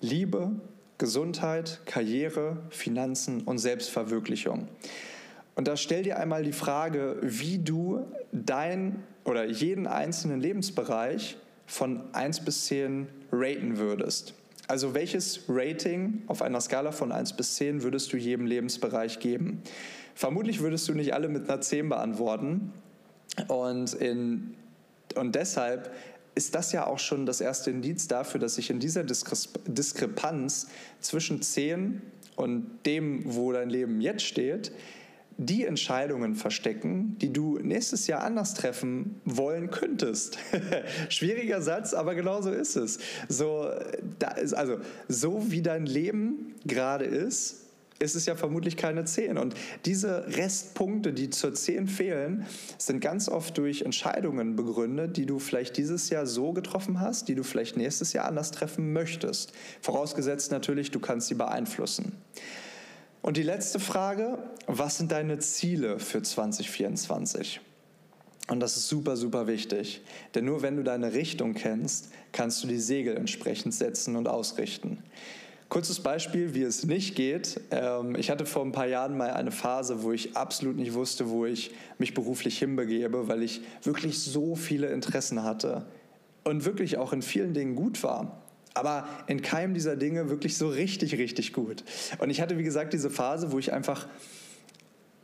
Liebe, 0.00 0.50
Gesundheit, 0.98 1.80
Karriere, 1.86 2.56
Finanzen 2.70 3.42
und 3.42 3.58
Selbstverwirklichung. 3.58 4.66
Und 5.54 5.68
da 5.68 5.76
stell 5.76 6.02
dir 6.02 6.18
einmal 6.18 6.42
die 6.42 6.52
Frage, 6.52 7.16
wie 7.22 7.58
du 7.58 8.04
dein 8.32 9.04
oder 9.24 9.44
jeden 9.44 9.86
einzelnen 9.86 10.40
Lebensbereich 10.40 11.36
von 11.66 12.02
1 12.14 12.44
bis 12.44 12.66
10 12.66 13.06
raten 13.30 13.78
würdest. 13.78 14.34
Also 14.66 14.92
welches 14.92 15.42
Rating 15.48 16.24
auf 16.26 16.42
einer 16.42 16.60
Skala 16.60 16.90
von 16.90 17.12
1 17.12 17.34
bis 17.34 17.54
10 17.54 17.84
würdest 17.84 18.12
du 18.12 18.16
jedem 18.16 18.44
Lebensbereich 18.44 19.20
geben? 19.20 19.62
Vermutlich 20.16 20.60
würdest 20.60 20.88
du 20.88 20.94
nicht 20.94 21.14
alle 21.14 21.28
mit 21.28 21.48
einer 21.48 21.60
10 21.60 21.88
beantworten. 21.88 22.72
Und, 23.46 23.94
in, 23.94 24.56
und 25.14 25.36
deshalb 25.36 25.94
ist 26.34 26.54
das 26.54 26.72
ja 26.72 26.86
auch 26.86 26.98
schon 26.98 27.26
das 27.26 27.40
erste 27.40 27.70
Indiz 27.70 28.08
dafür, 28.08 28.40
dass 28.40 28.56
sich 28.56 28.70
in 28.70 28.80
dieser 28.80 29.04
Diskrepanz 29.04 30.68
zwischen 31.00 31.42
10 31.42 32.02
und 32.36 32.80
dem, 32.86 33.22
wo 33.24 33.52
dein 33.52 33.70
Leben 33.70 34.00
jetzt 34.00 34.24
steht, 34.24 34.72
die 35.36 35.64
Entscheidungen 35.64 36.36
verstecken, 36.36 37.16
die 37.20 37.32
du 37.32 37.58
nächstes 37.58 38.06
Jahr 38.06 38.22
anders 38.22 38.54
treffen 38.54 39.20
wollen 39.24 39.70
könntest. 39.70 40.38
Schwieriger 41.08 41.60
Satz, 41.60 41.92
aber 41.92 42.14
genau 42.14 42.40
so 42.40 42.50
ist 42.50 42.76
es. 42.76 42.98
So, 43.28 43.68
also, 44.54 44.78
so 45.08 45.50
wie 45.50 45.62
dein 45.62 45.86
Leben 45.86 46.54
gerade 46.64 47.04
ist, 47.04 47.63
ist 47.98 48.14
es 48.14 48.26
ja 48.26 48.34
vermutlich 48.34 48.76
keine 48.76 49.04
10. 49.04 49.38
Und 49.38 49.54
diese 49.84 50.26
Restpunkte, 50.36 51.12
die 51.12 51.30
zur 51.30 51.54
10 51.54 51.88
fehlen, 51.88 52.46
sind 52.78 53.00
ganz 53.00 53.28
oft 53.28 53.56
durch 53.58 53.82
Entscheidungen 53.82 54.56
begründet, 54.56 55.16
die 55.16 55.26
du 55.26 55.38
vielleicht 55.38 55.76
dieses 55.76 56.10
Jahr 56.10 56.26
so 56.26 56.52
getroffen 56.52 57.00
hast, 57.00 57.28
die 57.28 57.34
du 57.34 57.42
vielleicht 57.42 57.76
nächstes 57.76 58.12
Jahr 58.12 58.26
anders 58.26 58.50
treffen 58.50 58.92
möchtest. 58.92 59.52
Vorausgesetzt 59.80 60.50
natürlich, 60.50 60.90
du 60.90 61.00
kannst 61.00 61.28
sie 61.28 61.34
beeinflussen. 61.34 62.12
Und 63.22 63.36
die 63.38 63.42
letzte 63.42 63.80
Frage, 63.80 64.38
was 64.66 64.98
sind 64.98 65.10
deine 65.10 65.38
Ziele 65.38 65.98
für 65.98 66.20
2024? 66.20 67.60
Und 68.48 68.60
das 68.60 68.76
ist 68.76 68.88
super, 68.88 69.16
super 69.16 69.46
wichtig. 69.46 70.02
Denn 70.34 70.44
nur 70.44 70.60
wenn 70.60 70.76
du 70.76 70.82
deine 70.82 71.14
Richtung 71.14 71.54
kennst, 71.54 72.10
kannst 72.32 72.62
du 72.62 72.68
die 72.68 72.78
Segel 72.78 73.16
entsprechend 73.16 73.72
setzen 73.72 74.16
und 74.16 74.28
ausrichten. 74.28 75.02
Kurzes 75.68 76.00
Beispiel, 76.00 76.54
wie 76.54 76.62
es 76.62 76.84
nicht 76.84 77.16
geht. 77.16 77.60
Ähm, 77.70 78.16
ich 78.16 78.30
hatte 78.30 78.46
vor 78.46 78.64
ein 78.64 78.72
paar 78.72 78.86
Jahren 78.86 79.16
mal 79.16 79.30
eine 79.30 79.50
Phase, 79.50 80.02
wo 80.02 80.12
ich 80.12 80.36
absolut 80.36 80.76
nicht 80.76 80.94
wusste, 80.94 81.30
wo 81.30 81.46
ich 81.46 81.72
mich 81.98 82.14
beruflich 82.14 82.58
hinbegebe, 82.58 83.28
weil 83.28 83.42
ich 83.42 83.62
wirklich 83.82 84.20
so 84.20 84.54
viele 84.54 84.88
Interessen 84.88 85.42
hatte 85.42 85.86
und 86.44 86.64
wirklich 86.64 86.98
auch 86.98 87.12
in 87.12 87.22
vielen 87.22 87.54
Dingen 87.54 87.74
gut 87.74 88.02
war. 88.02 88.42
Aber 88.74 89.08
in 89.28 89.40
keinem 89.40 89.72
dieser 89.72 89.96
Dinge 89.96 90.28
wirklich 90.28 90.58
so 90.58 90.68
richtig, 90.68 91.16
richtig 91.16 91.52
gut. 91.52 91.84
Und 92.18 92.30
ich 92.30 92.40
hatte, 92.40 92.58
wie 92.58 92.64
gesagt, 92.64 92.92
diese 92.92 93.08
Phase, 93.08 93.52
wo 93.52 93.58
ich 93.58 93.72
einfach 93.72 94.08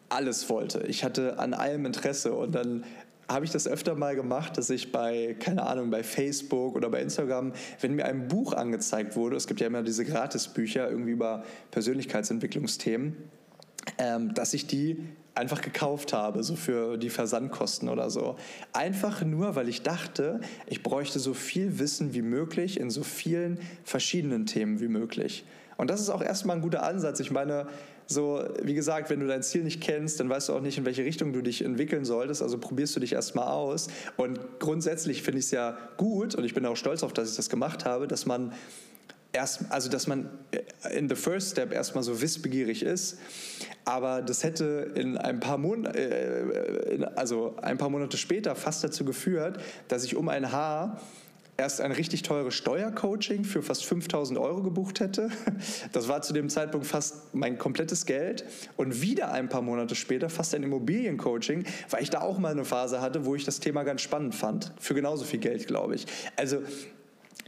alles 0.09 0.49
wollte. 0.49 0.85
Ich 0.87 1.05
hatte 1.05 1.39
an 1.39 1.55
allem 1.55 1.85
Interesse 1.87 2.33
und 2.33 2.55
dann 2.55 2.85
habe 3.31 3.45
ich 3.45 3.53
das 3.53 3.69
öfter 3.69 3.95
mal 3.95 4.17
gemacht, 4.17 4.59
dass 4.59 4.71
ich 4.71 4.91
bei, 4.91 5.37
keine 5.39 5.65
Ahnung, 5.65 5.91
bei 5.91 6.03
Facebook 6.03 6.75
oder 6.75 6.91
bei 6.91 7.01
Instagram, 7.01 7.53
wenn 7.81 7.95
mir 7.95 8.05
ein 8.07 8.27
Buch 8.27 8.53
angezeigt 8.53 9.15
wurde, 9.15 9.37
es 9.37 9.47
gibt 9.47 9.61
ja 9.61 9.69
immer 9.69 9.83
diese 9.83 10.05
Gratisbücher 10.05 10.91
irgendwie 10.91 11.13
über 11.13 11.45
Persönlichkeitsentwicklungsthemen, 11.71 13.17
ähm, 13.99 14.35
dass 14.35 14.53
ich 14.53 14.67
die 14.67 15.05
einfach 15.35 15.63
gekauft 15.63 16.13
habe, 16.13 16.43
so 16.43 16.57
für 16.57 16.99
die 16.99 17.09
Versandkosten 17.09 17.89
oder 17.89 18.11
so. 18.11 18.37
Einfach 18.73 19.25
nur, 19.25 19.55
weil 19.55 19.69
ich 19.69 19.83
dachte, 19.83 20.41
ich 20.67 20.83
bräuchte 20.83 21.21
so 21.21 21.33
viel 21.33 21.79
Wissen 21.79 22.15
wie 22.15 22.23
möglich 22.23 22.81
in 22.81 22.91
so 22.91 23.05
vielen 23.05 23.61
verschiedenen 23.85 24.47
Themen 24.47 24.81
wie 24.81 24.89
möglich. 24.89 25.45
Und 25.77 25.89
das 25.89 26.01
ist 26.01 26.11
auch 26.11 26.21
erstmal 26.21 26.57
ein 26.57 26.63
guter 26.63 26.83
Ansatz. 26.83 27.21
Ich 27.21 27.31
meine, 27.31 27.69
so, 28.11 28.43
wie 28.61 28.75
gesagt, 28.75 29.09
wenn 29.09 29.21
du 29.21 29.29
dein 29.29 29.45
Ziel 29.45 29.63
nicht 29.63 29.81
kennst, 29.81 30.19
dann 30.19 30.29
weißt 30.29 30.49
du 30.49 30.55
auch 30.55 30.61
nicht, 30.61 30.77
in 30.77 30.85
welche 30.85 31.05
Richtung 31.05 31.33
du 31.33 31.43
dich 31.43 31.65
entwickeln 31.65 32.05
solltest. 32.05 32.43
Also 32.43 32.59
probierst 32.59 32.97
du 32.97 33.01
dich 33.01 33.13
erstmal 33.13 33.47
aus. 33.47 33.87
Und 34.17 34.41
grundsätzlich 34.59 35.23
finde 35.23 35.39
ich 35.39 35.45
es 35.45 35.53
ja 35.53 35.79
gut, 35.97 36.35
und 36.35 36.45
ich 36.45 36.53
bin 36.53 36.67
auch 36.67 36.77
stolz 36.77 37.05
auf, 37.05 37.13
dass 37.13 37.31
ich 37.31 37.37
das 37.37 37.49
gemacht 37.49 37.85
habe, 37.85 38.09
dass 38.09 38.27
man 38.27 38.53
erst, 39.33 39.71
also 39.71 39.89
dass 39.89 40.09
man 40.09 40.29
in 40.93 41.09
the 41.09 41.15
first 41.15 41.53
step 41.53 41.73
erstmal 41.73 42.03
so 42.03 42.21
wissbegierig 42.21 42.83
ist, 42.83 43.19
aber 43.85 44.23
das 44.23 44.43
hätte 44.43 44.91
in 44.97 45.17
ein 45.17 45.39
paar 45.39 45.57
Monate, 45.57 45.97
äh, 45.97 47.05
also 47.15 47.55
ein 47.63 47.79
paar 47.79 47.91
Monate 47.91 48.17
später 48.17 48.57
fast 48.57 48.83
dazu 48.83 49.05
geführt, 49.05 49.61
dass 49.87 50.03
ich 50.03 50.17
um 50.17 50.29
ein 50.29 50.51
Haar 50.51 51.01
erst 51.61 51.81
ein 51.83 51.93
richtig 51.93 52.23
teures 52.23 52.55
Steuercoaching 52.55 53.45
für 53.45 53.63
fast 53.63 53.85
5000 53.85 54.39
Euro 54.39 54.63
gebucht 54.63 55.01
hätte. 55.01 55.31
Das 55.93 56.09
war 56.09 56.23
zu 56.23 56.33
dem 56.33 56.49
Zeitpunkt 56.49 56.87
fast 56.87 57.35
mein 57.35 57.59
komplettes 57.59 58.07
Geld. 58.07 58.45
Und 58.77 59.03
wieder 59.03 59.33
ein 59.33 59.49
paar 59.49 59.61
Monate 59.61 59.95
später 59.95 60.31
fast 60.31 60.55
ein 60.55 60.63
Immobiliencoaching, 60.63 61.65
weil 61.91 62.03
ich 62.03 62.11
da 62.11 62.21
auch 62.23 62.39
mal 62.39 62.53
eine 62.53 62.65
Phase 62.65 63.01
hatte, 63.01 63.27
wo 63.27 63.35
ich 63.35 63.45
das 63.45 63.61
Thema 63.61 63.83
ganz 63.83 64.01
spannend 64.01 64.35
fand. 64.35 64.73
Für 64.79 64.95
genauso 64.95 65.25
viel 65.25 65.41
Geld, 65.41 65.67
glaube 65.67 65.97
ich. 65.97 66.07
Also 66.37 66.63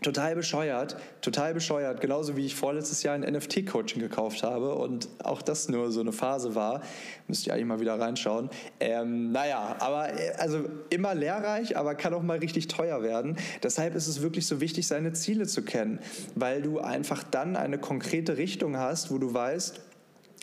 Total 0.00 0.35
bescheuert, 0.35 0.96
total 1.20 1.55
bescheuert, 1.55 2.00
genauso 2.00 2.37
wie 2.37 2.46
ich 2.46 2.57
vorletztes 2.57 3.02
Jahr 3.02 3.14
ein 3.14 3.22
NFT-Coaching 3.22 4.00
gekauft 4.00 4.42
habe 4.42 4.74
und 4.74 5.09
auch 5.22 5.42
das 5.42 5.68
nur 5.68 5.92
so 5.92 6.00
eine 6.00 6.12
Phase 6.12 6.55
war. 6.55 6.83
Müsst 7.28 7.46
ihr 7.46 7.55
eigentlich 7.55 7.66
mal 7.66 7.81
wieder 7.81 8.00
reinschauen. 8.00 8.50
Ähm, 8.81 9.31
naja, 9.31 9.76
aber 9.78 10.12
äh, 10.18 10.33
also 10.38 10.64
immer 10.90 11.14
lehrreich, 11.14 11.76
aber 11.76 11.94
kann 11.94 12.14
auch 12.14 12.22
mal 12.22 12.38
richtig 12.38 12.68
teuer 12.68 13.02
werden. 13.02 13.37
Deshalb 13.62 13.94
ist 13.94 14.09
es 14.09 14.22
wirklich 14.22 14.46
so 14.46 14.61
wichtig, 14.61 14.87
seine 14.87 15.12
Ziele 15.12 15.46
zu 15.46 15.62
kennen, 15.62 16.00
weil 16.35 16.62
du 16.62 16.81
einfach 16.81 17.22
dann 17.22 17.55
eine 17.55 17.78
konkrete 17.78 18.38
Richtung 18.38 18.76
hast, 18.76 19.12
wo 19.12 19.18
du 19.18 19.33
weißt, 19.33 19.81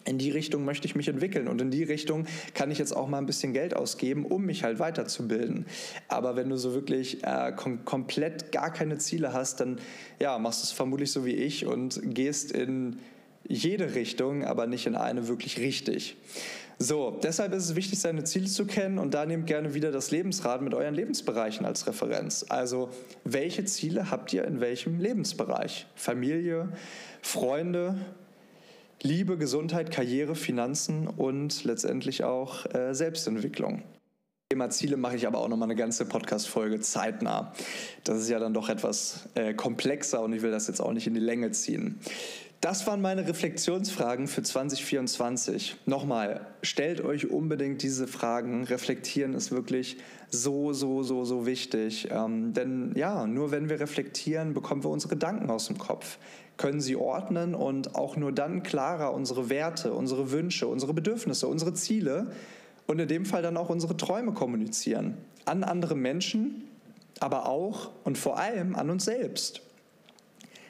in 0.09 0.17
die 0.17 0.31
Richtung 0.31 0.65
möchte 0.65 0.87
ich 0.87 0.95
mich 0.95 1.07
entwickeln 1.07 1.47
und 1.47 1.61
in 1.61 1.71
die 1.71 1.83
Richtung 1.83 2.25
kann 2.53 2.71
ich 2.71 2.79
jetzt 2.79 2.95
auch 2.95 3.07
mal 3.07 3.19
ein 3.19 3.25
bisschen 3.25 3.53
Geld 3.53 3.75
ausgeben, 3.75 4.25
um 4.25 4.45
mich 4.45 4.63
halt 4.63 4.79
weiterzubilden. 4.79 5.65
Aber 6.07 6.35
wenn 6.35 6.49
du 6.49 6.57
so 6.57 6.73
wirklich 6.73 7.23
äh, 7.23 7.53
kom 7.55 7.85
komplett 7.85 8.51
gar 8.51 8.73
keine 8.73 8.97
Ziele 8.97 9.33
hast, 9.33 9.59
dann 9.59 9.79
ja, 10.19 10.37
machst 10.39 10.61
du 10.61 10.65
es 10.65 10.71
vermutlich 10.71 11.11
so 11.11 11.25
wie 11.25 11.35
ich 11.35 11.65
und 11.65 12.01
gehst 12.03 12.51
in 12.51 12.97
jede 13.47 13.95
Richtung, 13.95 14.43
aber 14.43 14.67
nicht 14.67 14.85
in 14.87 14.95
eine 14.95 15.27
wirklich 15.27 15.59
richtig. 15.59 16.17
So, 16.81 17.19
deshalb 17.21 17.53
ist 17.53 17.65
es 17.65 17.75
wichtig, 17.75 17.99
seine 17.99 18.23
Ziele 18.23 18.45
zu 18.45 18.65
kennen 18.65 18.99
und 18.99 19.13
da 19.13 19.25
nehmt 19.25 19.47
gerne 19.47 19.73
wieder 19.73 19.91
das 19.91 20.11
Lebensrad 20.11 20.61
mit 20.61 20.73
euren 20.73 20.95
Lebensbereichen 20.95 21.65
als 21.65 21.87
Referenz. 21.87 22.45
Also, 22.47 22.89
welche 23.25 23.65
Ziele 23.65 24.09
habt 24.11 24.31
ihr 24.31 24.45
in 24.45 24.61
welchem 24.61 24.97
Lebensbereich? 24.97 25.87
Familie, 25.95 26.69
Freunde, 27.21 27.97
Liebe, 29.01 29.38
Gesundheit, 29.38 29.91
Karriere, 29.91 30.35
Finanzen 30.35 31.07
und 31.07 31.63
letztendlich 31.63 32.25
auch 32.25 32.65
äh, 32.73 32.93
Selbstentwicklung. 32.93 33.83
Thema 34.49 34.69
Ziele 34.71 34.97
mache 34.97 35.15
ich 35.15 35.25
aber 35.25 35.39
auch 35.39 35.47
nochmal 35.47 35.67
eine 35.67 35.77
ganze 35.77 36.05
Podcast-Folge 36.05 36.81
zeitnah. 36.81 37.53
Das 38.03 38.19
ist 38.19 38.29
ja 38.29 38.39
dann 38.39 38.53
doch 38.53 38.67
etwas 38.67 39.29
äh, 39.35 39.53
komplexer 39.53 40.21
und 40.21 40.33
ich 40.33 40.41
will 40.41 40.51
das 40.51 40.67
jetzt 40.67 40.81
auch 40.81 40.91
nicht 40.91 41.07
in 41.07 41.13
die 41.13 41.21
Länge 41.21 41.51
ziehen. 41.51 41.99
Das 42.59 42.85
waren 42.88 42.99
meine 42.99 43.25
Reflexionsfragen 43.25 44.27
für 44.27 44.43
2024. 44.43 45.77
Nochmal, 45.85 46.45
stellt 46.62 46.99
euch 46.99 47.31
unbedingt 47.31 47.81
diese 47.83 48.05
Fragen. 48.05 48.65
Reflektieren 48.65 49.33
ist 49.33 49.53
wirklich 49.53 49.95
so, 50.29 50.73
so, 50.73 51.03
so, 51.03 51.23
so 51.23 51.45
wichtig. 51.45 52.09
Ähm, 52.12 52.51
denn 52.51 52.91
ja, 52.97 53.25
nur 53.27 53.51
wenn 53.51 53.69
wir 53.69 53.79
reflektieren, 53.79 54.53
bekommen 54.53 54.83
wir 54.83 54.89
unsere 54.89 55.12
Gedanken 55.12 55.49
aus 55.49 55.67
dem 55.67 55.77
Kopf, 55.77 56.17
können 56.59 56.81
sie 56.81 56.97
ordnen 56.97 57.55
und 57.55 57.95
auch 57.95 58.17
nur 58.17 58.33
dann 58.33 58.63
klarer 58.63 59.13
unsere 59.13 59.49
Werte, 59.49 59.93
unsere 59.93 60.31
Wünsche, 60.31 60.67
unsere 60.67 60.93
Bedürfnisse, 60.93 61.47
unsere 61.47 61.73
Ziele 61.73 62.31
und 62.85 62.99
in 62.99 63.07
dem 63.07 63.25
Fall 63.25 63.41
dann 63.41 63.55
auch 63.55 63.69
unsere 63.69 63.95
Träume 63.95 64.33
kommunizieren. 64.33 65.17
An 65.45 65.63
andere 65.63 65.95
Menschen, 65.95 66.65
aber 67.21 67.47
auch 67.47 67.91
und 68.03 68.17
vor 68.17 68.37
allem 68.37 68.75
an 68.75 68.89
uns 68.89 69.05
selbst. 69.05 69.61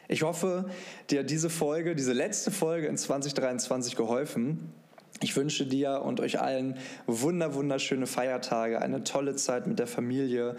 Ich 0.08 0.22
hoffe, 0.22 0.70
dir 1.10 1.22
hat 1.22 1.30
diese 1.30 1.50
Folge, 1.50 1.96
diese 1.96 2.14
letzte 2.14 2.52
Folge 2.52 2.86
in 2.86 2.96
2023 2.96 3.96
geholfen. 3.96 4.72
Ich 5.22 5.36
wünsche 5.36 5.66
dir 5.66 6.04
und 6.04 6.20
euch 6.20 6.40
allen 6.40 6.78
wunder, 7.08 7.56
wunderschöne 7.56 8.06
Feiertage, 8.06 8.80
eine 8.80 9.04
tolle 9.04 9.36
Zeit 9.36 9.66
mit 9.66 9.80
der 9.80 9.88
Familie 9.88 10.56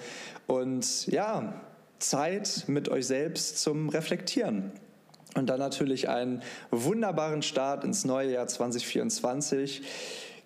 und 0.49 1.07
ja, 1.07 1.55
Zeit 2.01 2.65
mit 2.67 2.89
euch 2.89 3.07
selbst 3.07 3.59
zum 3.59 3.91
Reflektieren. 3.91 4.73
Und 5.35 5.47
dann 5.47 5.59
natürlich 5.59 6.09
einen 6.09 6.43
wunderbaren 6.71 7.43
Start 7.43 7.85
ins 7.85 8.05
neue 8.05 8.33
Jahr 8.33 8.47
2024 8.47 9.83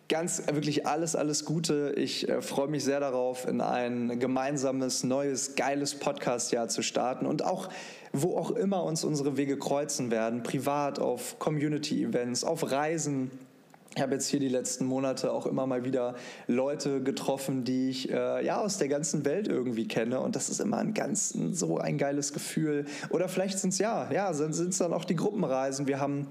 ganz 0.08 0.42
wirklich 0.52 0.86
alles, 0.86 1.16
alles 1.16 1.44
Gute. 1.44 1.94
Ich 1.96 2.28
äh, 2.28 2.42
freue 2.42 2.68
mich 2.68 2.84
sehr 2.84 3.00
darauf, 3.00 3.46
in 3.46 3.60
ein 3.60 4.18
gemeinsames, 4.18 5.04
neues, 5.04 5.54
geiles 5.54 5.94
Podcast-Jahr 5.98 6.68
zu 6.68 6.82
starten 6.82 7.26
und 7.26 7.44
auch, 7.44 7.68
wo 8.12 8.36
auch 8.36 8.50
immer 8.50 8.84
uns 8.84 9.04
unsere 9.04 9.36
Wege 9.36 9.58
kreuzen 9.58 10.10
werden, 10.10 10.42
privat, 10.42 10.98
auf 10.98 11.38
Community-Events, 11.38 12.44
auf 12.44 12.70
Reisen. 12.70 13.30
Ich 13.96 14.02
habe 14.02 14.14
jetzt 14.14 14.26
hier 14.28 14.40
die 14.40 14.48
letzten 14.48 14.87
Monate 14.87 15.33
auch 15.33 15.46
immer 15.46 15.66
mal 15.66 15.85
wieder 15.85 16.16
Leute 16.48 17.00
getroffen, 17.00 17.62
die 17.62 17.90
ich 17.90 18.11
äh, 18.11 18.44
ja 18.44 18.61
aus 18.61 18.78
der 18.78 18.88
ganzen 18.88 19.24
Welt 19.24 19.46
irgendwie 19.46 19.87
kenne 19.87 20.20
und 20.20 20.35
das 20.35 20.48
ist 20.48 20.61
immer 20.61 20.78
ein 20.78 20.94
ganz 20.94 21.28
so 21.28 21.78
ein 21.78 21.96
geiles 21.96 22.33
Gefühl. 22.33 22.87
Oder 23.11 23.28
vielleicht 23.28 23.59
sind 23.61 23.72
es 23.72 23.78
ja, 23.78 24.11
ja, 24.11 24.33
sind 24.33 24.52
es 24.52 24.78
dann 24.78 24.92
auch 24.92 25.04
die 25.04 25.14
Gruppenreisen. 25.14 25.87
Wir 25.87 26.00
haben 26.00 26.26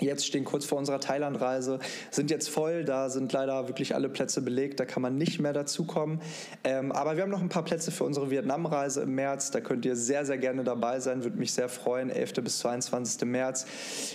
Jetzt 0.00 0.26
stehen 0.26 0.44
kurz 0.44 0.64
vor 0.64 0.78
unserer 0.78 0.98
Thailandreise, 1.00 1.78
sind 2.10 2.30
jetzt 2.30 2.48
voll, 2.48 2.84
da 2.84 3.10
sind 3.10 3.32
leider 3.32 3.68
wirklich 3.68 3.94
alle 3.94 4.08
Plätze 4.08 4.40
belegt, 4.40 4.80
da 4.80 4.86
kann 4.86 5.02
man 5.02 5.16
nicht 5.16 5.40
mehr 5.40 5.52
dazukommen. 5.52 6.20
Ähm, 6.64 6.90
aber 6.92 7.16
wir 7.16 7.22
haben 7.22 7.30
noch 7.30 7.42
ein 7.42 7.50
paar 7.50 7.64
Plätze 7.64 7.90
für 7.90 8.04
unsere 8.04 8.30
Vietnamreise 8.30 9.02
im 9.02 9.14
März, 9.14 9.50
da 9.50 9.60
könnt 9.60 9.84
ihr 9.84 9.96
sehr, 9.96 10.24
sehr 10.24 10.38
gerne 10.38 10.64
dabei 10.64 11.00
sein, 11.00 11.22
würde 11.24 11.36
mich 11.36 11.52
sehr 11.52 11.68
freuen, 11.68 12.10
11. 12.10 12.34
bis 12.42 12.58
22. 12.60 13.28
März. 13.28 13.66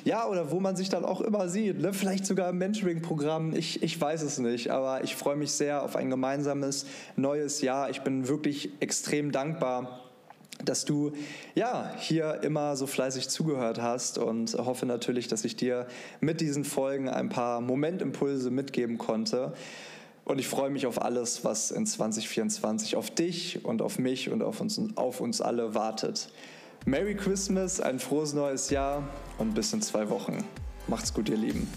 Ja, 0.04 0.28
oder 0.28 0.52
wo 0.52 0.60
man 0.60 0.76
sich 0.76 0.90
dann 0.90 1.06
auch 1.06 1.22
immer 1.22 1.50
sieht, 1.50 1.80
ne? 1.80 1.94
vielleicht 1.94 2.26
sogar 2.26 2.50
im 2.50 2.58
Mentoring-Programm, 2.58 3.54
ich, 3.56 3.84
ich 3.84 4.00
weiß 4.00 4.24
es 4.24 4.40
nicht, 4.40 4.72
aber 4.72 5.04
ich 5.04 5.16
freue 5.16 5.36
mich 5.36 5.52
sehr 5.52 5.84
auf 5.84 5.96
ein 5.96 6.10
gemeinsames 6.10 6.86
neues 7.16 7.62
Jahr. 7.62 7.90
Ich 7.90 8.02
bin 8.02 8.28
wirklich 8.28 8.72
extrem 8.80 9.32
dankbar 9.32 10.05
dass 10.64 10.86
du 10.86 11.12
ja 11.54 11.92
hier 11.98 12.42
immer 12.44 12.76
so 12.76 12.88
fleißig 12.88 13.30
zugehört 13.30 13.82
hast 13.82 14.18
und 14.18 14.54
hoffe 14.54 14.86
natürlich, 14.86 15.28
dass 15.28 15.46
ich 15.46 15.56
dir 15.56 15.88
mit 16.22 16.42
diesen 16.42 16.64
Folgen 16.64 17.10
ein 17.10 17.30
paar 17.30 17.62
Momentimpulse 17.62 18.52
mitgeben 18.52 18.98
konnte. 18.98 19.54
Und 20.24 20.40
ich 20.40 20.48
freue 20.48 20.72
mich 20.72 20.88
auf 20.88 21.02
alles, 21.02 21.44
was 21.44 21.70
in 21.72 21.86
2024 21.86 22.96
auf 22.96 23.12
dich 23.12 23.64
und 23.64 23.82
auf 23.82 24.00
mich 24.00 24.32
und 24.32 24.42
auf 24.42 24.60
uns, 24.60 24.82
auf 24.96 25.22
uns 25.22 25.42
alle 25.42 25.76
wartet. 25.76 26.30
Merry 26.86 27.16
Christmas, 27.16 27.80
ein 27.80 28.00
frohes 28.00 28.34
neues 28.34 28.70
Jahr 28.70 29.08
und 29.38 29.54
bis 29.54 29.74
in 29.74 29.82
zwei 29.82 30.10
Wochen. 30.10 30.44
Macht's 30.88 31.14
gut, 31.14 31.30
ihr 31.30 31.38
Lieben. 31.38 31.68